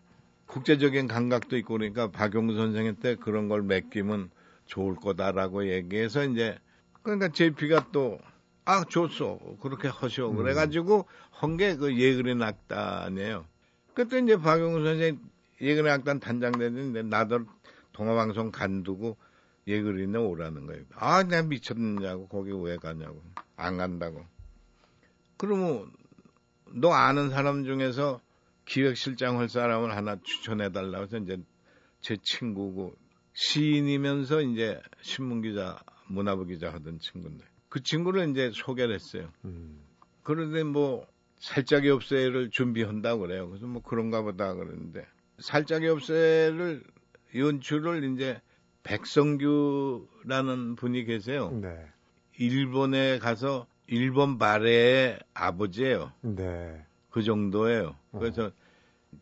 국제적인 0.47 1.07
감각도 1.07 1.57
있고 1.57 1.73
그러니까 1.77 2.09
박용구 2.11 2.55
선생한테 2.55 3.15
그런 3.15 3.47
걸 3.47 3.61
맡기면 3.63 4.29
좋을 4.65 4.95
거다라고 4.95 5.69
얘기해서 5.69 6.23
이제 6.25 6.57
그러니까 7.01 7.29
JP가 7.29 7.91
또 7.91 8.19
아, 8.65 8.83
좋소. 8.85 9.57
그렇게 9.61 9.87
하시오. 9.89 10.31
음. 10.31 10.37
그래가지고, 10.37 11.05
한게그 11.31 11.97
예그리 11.97 12.35
낙단이에요. 12.35 13.45
그때 13.93 14.19
이제 14.19 14.37
박용우 14.37 14.83
선생님 14.83 15.19
예그리 15.61 15.87
낙단 15.87 16.19
단장되는데 16.19 17.03
나도 17.03 17.45
동아방송 17.91 18.51
간두고 18.51 19.17
예그리네 19.67 20.17
오라는 20.17 20.65
거예요. 20.65 20.83
아, 20.95 21.23
내가 21.23 21.43
미쳤느냐고. 21.43 22.27
거기 22.27 22.51
왜 22.51 22.77
가냐고. 22.77 23.21
안 23.55 23.77
간다고. 23.77 24.25
그러면 25.37 25.91
너 26.71 26.91
아는 26.91 27.29
사람 27.29 27.65
중에서 27.65 28.21
기획실장 28.65 29.39
할 29.39 29.49
사람을 29.49 29.95
하나 29.95 30.17
추천해달라고 30.23 31.03
해서 31.03 31.17
이제 31.17 31.37
제 32.01 32.17
친구고 32.17 32.95
시인이면서 33.33 34.41
이제 34.41 34.79
신문기자, 35.01 35.79
문화부 36.07 36.45
기자 36.45 36.71
하던 36.73 36.99
친구인데 36.99 37.45
그 37.69 37.81
친구를 37.81 38.29
이제 38.29 38.51
소개를 38.53 38.93
했어요. 38.93 39.31
음. 39.45 39.79
그런데 40.21 40.63
뭐 40.63 41.07
살짝이 41.39 41.89
없애를 41.89 42.51
준비한다고 42.51 43.21
그래요. 43.21 43.49
그래서 43.49 43.65
뭐 43.65 43.81
그런가 43.81 44.21
보다 44.21 44.53
그러는데 44.53 45.05
살짝이 45.39 45.87
없애를 45.87 46.83
연출을 47.35 48.03
이제 48.13 48.39
백성규라는 48.83 50.75
분이 50.75 51.05
계세요. 51.05 51.49
네. 51.51 51.75
일본에 52.37 53.19
가서 53.19 53.67
일본 53.87 54.37
발레의 54.37 55.19
아버지예요. 55.33 56.11
네. 56.21 56.85
그 57.09 57.23
정도예요. 57.23 57.95
어. 58.11 58.19
그래서 58.19 58.45
어. 58.45 58.51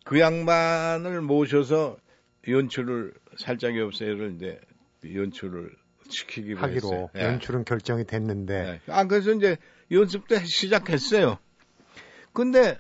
그 0.04 0.20
양반을 0.20 1.22
모셔서 1.22 1.98
연출을 2.48 3.14
살짝이 3.38 3.80
없애를 3.80 4.36
이제 4.36 4.60
연출을 5.04 5.76
시키기로 6.10 6.60
하기로 6.60 6.76
했어요. 6.76 7.10
예. 7.16 7.24
연출은 7.24 7.66
결정이 7.66 8.06
됐는데. 8.06 8.64
네. 8.86 8.94
아 8.94 9.06
그래서 9.06 9.32
이제 9.32 9.58
연습 9.92 10.28
때 10.28 10.44
시작했어요. 10.44 11.38
근데 12.34 12.78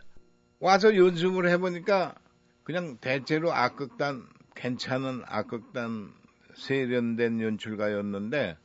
와서 0.59 0.95
연습을 0.95 1.49
해보니까 1.49 2.15
그냥 2.63 2.97
대체로 2.99 3.51
악극단 3.51 4.27
괜찮은 4.55 5.23
악극단 5.25 6.13
세련된 6.55 7.41
연출가였는데 7.41 8.57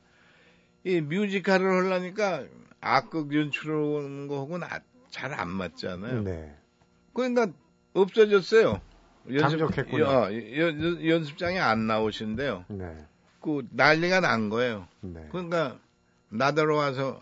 이 0.84 1.00
뮤지컬을 1.00 1.84
하려니까 1.84 2.44
악극 2.80 3.34
연출하는 3.34 4.28
거하고는 4.28 4.66
아, 4.68 4.80
잘안 5.10 5.48
맞잖아요. 5.48 6.22
네. 6.22 6.54
그러니까 7.12 7.48
없어졌어요. 7.94 8.80
연습, 9.32 9.62
어, 9.62 10.30
연, 10.58 11.06
연습장에 11.06 11.58
안 11.58 11.86
나오신대요. 11.86 12.64
네. 12.68 12.96
그 13.40 13.66
난리가 13.70 14.20
난 14.20 14.48
거예요. 14.48 14.86
네. 15.00 15.26
그러니까 15.30 15.78
나더러 16.28 16.76
와서 16.76 17.20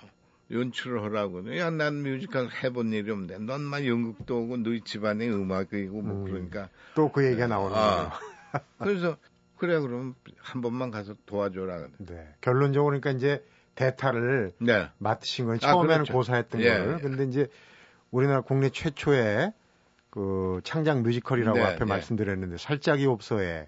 연출을 0.50 1.02
하라고. 1.04 1.56
야, 1.58 1.70
난 1.70 2.02
뮤지컬 2.02 2.48
해본 2.62 2.92
일이 2.92 3.10
없는데, 3.10 3.38
넌만 3.38 3.86
연극도 3.86 4.42
오고, 4.42 4.58
너희 4.58 4.80
집안에 4.82 5.28
음악이고, 5.28 6.02
뭐, 6.02 6.14
음, 6.16 6.24
그러니까. 6.24 6.68
또 6.94 7.10
그 7.10 7.24
얘기가 7.24 7.46
나오는 7.46 7.76
아, 7.76 7.80
거예요. 7.80 8.10
그래서, 8.78 9.16
그래, 9.56 9.78
그럼 9.80 10.14
한 10.38 10.60
번만 10.60 10.90
가서 10.90 11.14
도와줘라. 11.26 11.88
네. 11.98 12.28
결론적으로 12.40 12.98
그러니까 13.00 13.10
이제 13.10 13.42
대타를 13.74 14.52
네. 14.58 14.88
맡으신 14.98 15.46
건 15.46 15.56
아, 15.56 15.58
처음에는 15.58 15.94
아, 15.94 15.98
그렇죠. 15.98 16.12
고사했던 16.12 16.60
예, 16.60 16.70
거를. 16.78 16.98
근데 16.98 17.24
이제 17.24 17.48
우리나라 18.10 18.42
국내 18.42 18.70
최초의 18.70 19.52
그 20.14 20.60
창작 20.62 21.02
뮤지컬이라고 21.02 21.58
네, 21.58 21.64
앞에 21.64 21.78
네. 21.80 21.84
말씀드렸는데 21.86 22.56
살짝이 22.56 23.04
없어에 23.04 23.66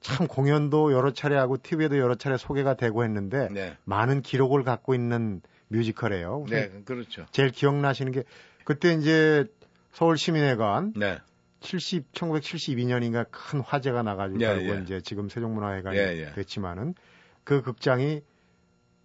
참 0.00 0.28
공연도 0.28 0.92
여러 0.92 1.12
차례 1.12 1.34
하고 1.34 1.56
TV에도 1.60 1.98
여러 1.98 2.14
차례 2.14 2.36
소개가 2.36 2.74
되고 2.74 3.02
했는데 3.02 3.48
네. 3.50 3.76
많은 3.82 4.22
기록을 4.22 4.62
갖고 4.62 4.94
있는 4.94 5.42
뮤지컬이에요. 5.66 6.46
네, 6.48 6.70
그렇죠. 6.84 7.26
제일 7.32 7.50
기억나시는 7.50 8.12
게 8.12 8.22
그때 8.62 8.92
이제 8.94 9.44
서울 9.90 10.16
시민회관 10.16 10.92
네. 10.94 11.18
70 11.58 12.12
1972년인가 12.12 13.26
큰 13.32 13.58
화재가 13.58 14.04
나가지고 14.04 14.40
예, 14.40 14.68
예. 14.70 14.80
이제 14.84 15.00
지금 15.00 15.28
세종문화회관이 15.28 15.98
예, 15.98 16.16
예. 16.16 16.32
됐지만은 16.32 16.94
그 17.42 17.62
극장이 17.62 18.22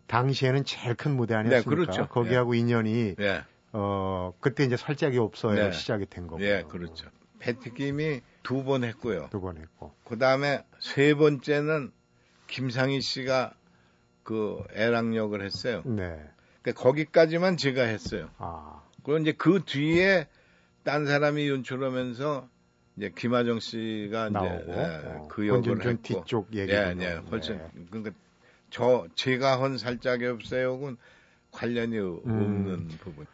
당시에는 0.06 0.64
제일 0.64 0.94
큰 0.94 1.16
무대 1.16 1.34
아니었습니까? 1.34 1.70
네, 1.72 1.76
그렇죠. 1.76 2.08
거기하고 2.08 2.56
예. 2.56 2.60
인연이 2.60 3.16
예. 3.20 3.44
어 3.74 4.34
그때 4.40 4.64
이제 4.64 4.78
살짝이 4.78 5.18
없어요 5.18 5.56
네. 5.56 5.72
시작이 5.72 6.06
된 6.06 6.28
거고. 6.28 6.42
예, 6.44 6.64
그렇죠. 6.68 7.08
배트김이 7.40 8.22
두 8.44 8.64
번 8.64 8.84
했고요. 8.84 9.28
두 9.32 9.42
번 9.42 9.58
했고. 9.58 9.94
그 10.06 10.18
다음에 10.18 10.64
세 10.80 11.14
번째는 11.16 11.92
김상희 12.48 13.02
씨가 13.02 13.54
그 14.24 14.64
애랑 14.76 15.16
역을 15.16 15.44
했어요. 15.44 15.82
네. 15.86 16.18
그러니까 16.62 16.82
거기까지만 16.82 17.58
제가 17.58 17.84
했어요. 17.84 18.30
아. 18.38 18.82
그리고 19.04 19.20
이제 19.20 19.32
그 19.34 19.62
뒤에 19.66 20.28
딴 20.84 21.06
사람이 21.06 21.50
연출하면서 21.50 22.48
이제 22.98 23.12
김하정 23.18 23.60
씨가 23.60 24.30
나오고, 24.30 24.72
이제 24.72 24.72
예, 24.80 25.08
어. 25.08 25.28
그 25.30 25.48
역을 25.48 25.84
했고 25.86 26.02
뒤쪽 26.04 26.54
얘기 26.54 26.72
예, 26.72 26.96
예, 27.00 27.14
훨씬 27.32 27.58
네. 27.58 27.68
그러니까 27.90 28.12
저 28.70 29.08
제가 29.16 29.62
한 29.62 29.78
살짜기 29.78 30.26
옵서예는 30.28 30.98
관련이 31.52 31.98
음. 31.98 32.20
없는 32.26 32.88
부분. 33.00 33.26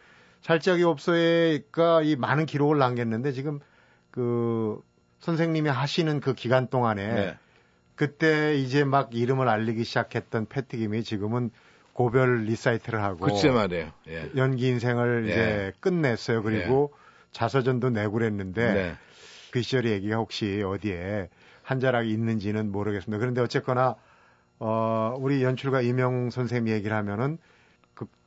살짜기 0.42 0.84
옵서예가 0.84 2.02
이 2.02 2.16
많은 2.16 2.46
기록을 2.46 2.78
남겼는데 2.78 3.32
지금 3.32 3.60
그 4.12 4.82
선생님이 5.20 5.70
하시는 5.70 6.20
그 6.20 6.34
기간 6.34 6.68
동안에 6.68 7.14
네. 7.14 7.38
그때 7.96 8.56
이제 8.56 8.84
막 8.84 9.14
이름을 9.14 9.50
알리기 9.50 9.84
시작했던 9.84 10.48
패티김이 10.48 11.04
지금은 11.04 11.52
고별 11.94 12.46
리사이틀을 12.46 13.04
하고 13.04 13.26
그치 13.26 13.50
말이에요. 13.50 13.92
예. 14.08 14.32
연기 14.38 14.70
인생을 14.70 15.26
예. 15.28 15.32
이제 15.32 15.74
끝냈어요. 15.82 16.42
그리고 16.44 16.94
예. 16.94 17.00
자서전도 17.34 17.90
내고 17.90 18.14
그랬는데 18.14 18.74
네. 18.74 18.96
그 19.52 19.62
시절의 19.62 19.92
얘기가 19.92 20.16
혹시 20.16 20.64
어디에 20.66 21.28
한 21.62 21.82
자락이 21.82 22.10
있는지는 22.10 22.72
모르겠습니다. 22.72 23.20
그런데 23.20 23.42
어쨌거나 23.42 23.96
어 24.60 25.16
우리 25.20 25.44
연출가 25.44 25.82
이명 25.82 26.30
선생님 26.30 26.74
얘기를 26.74 26.96
하면은 26.96 27.38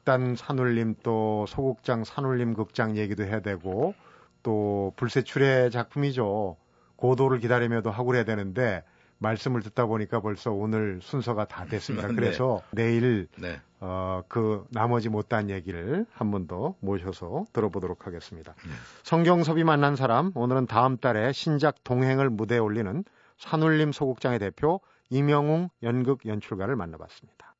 극단 0.02 0.34
산울림 0.34 0.96
또 1.04 1.46
소극장 1.46 2.02
산울림 2.02 2.54
극장 2.54 2.96
얘기도 2.96 3.22
해야 3.22 3.40
되고 3.40 3.94
또 4.42 4.92
불세출의 4.96 5.70
작품이죠. 5.70 6.56
고도를 6.96 7.38
기다리며도 7.38 7.90
하고 7.92 8.06
그래야 8.06 8.24
되는데 8.24 8.82
말씀을 9.18 9.62
듣다 9.62 9.86
보니까 9.86 10.20
벌써 10.20 10.50
오늘 10.50 10.98
순서가 11.00 11.44
다 11.44 11.66
됐습니다. 11.66 12.08
네. 12.08 12.14
그래서 12.16 12.62
네. 12.72 12.82
내일 12.84 13.28
네. 13.38 13.60
어, 13.78 14.22
그 14.28 14.66
나머지 14.70 15.08
못한 15.08 15.48
얘기를 15.50 16.04
한 16.12 16.32
번 16.32 16.48
더 16.48 16.74
모셔서 16.80 17.44
들어보도록 17.52 18.04
하겠습니다. 18.08 18.54
네. 18.64 18.72
성경섭이 19.04 19.62
만난 19.62 19.94
사람 19.94 20.32
오늘은 20.34 20.66
다음 20.66 20.96
달에 20.96 21.32
신작 21.32 21.84
동행을 21.84 22.28
무대에 22.28 22.58
올리는 22.58 23.04
산울림 23.38 23.92
소극장의 23.92 24.40
대표 24.40 24.80
이명웅 25.10 25.68
연극 25.84 26.26
연출가를 26.26 26.74
만나봤습니다. 26.74 27.51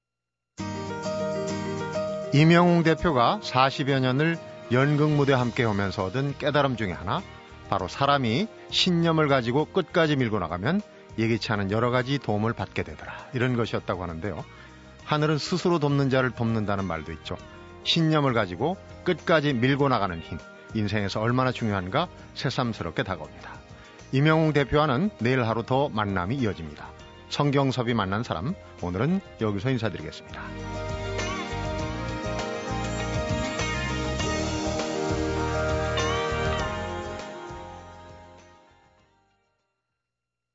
이명웅 2.35 2.83
대표가 2.83 3.41
40여 3.43 4.01
년을 4.01 4.39
연극 4.73 5.11
무대 5.11 5.35
함께 5.35 5.65
오면서 5.65 6.05
얻은 6.05 6.37
깨달음 6.39 6.77
중에 6.77 6.91
하나 6.91 7.21
바로 7.69 7.89
사람이 7.89 8.49
신념을 8.71 9.29
가지고 9.29 9.67
끝까지 9.67 10.17
밀고 10.17 10.39
나가면 10.39 10.81
예기치 11.19 11.53
않은 11.53 11.71
여러 11.71 11.91
가지 11.91 12.19
도움을 12.19 12.55
받게 12.55 12.85
되더라. 12.85 13.13
이런 13.35 13.55
것이었다고 13.55 14.03
하는데요. 14.03 14.45
하늘은 15.05 15.37
스스로 15.37 15.79
돕는 15.79 16.09
자를 16.09 16.31
돕는다는 16.31 16.87
말도 16.87 17.13
있죠. 17.13 17.37
신념을 17.85 18.33
가지고 18.33 18.79
끝까지 19.05 19.53
밀고 19.53 19.91
나가는 19.91 20.19
힘. 20.19 20.39
인생에서 20.75 21.21
얼마나 21.21 21.53
중요한가 21.53 22.09
새삼스럽게 22.35 23.03
다가옵니다. 23.03 23.61
이명웅 24.13 24.55
대표와는 24.55 25.11
내일 25.19 25.43
하루 25.43 25.65
더 25.65 25.91
만남이 25.91 26.37
이어집니다. 26.37 26.89
성경섭이 27.29 27.93
만난 27.93 28.23
사람, 28.23 28.55
오늘은 28.81 29.21
여기서 29.43 29.69
인사드리겠습니다. 29.71 31.02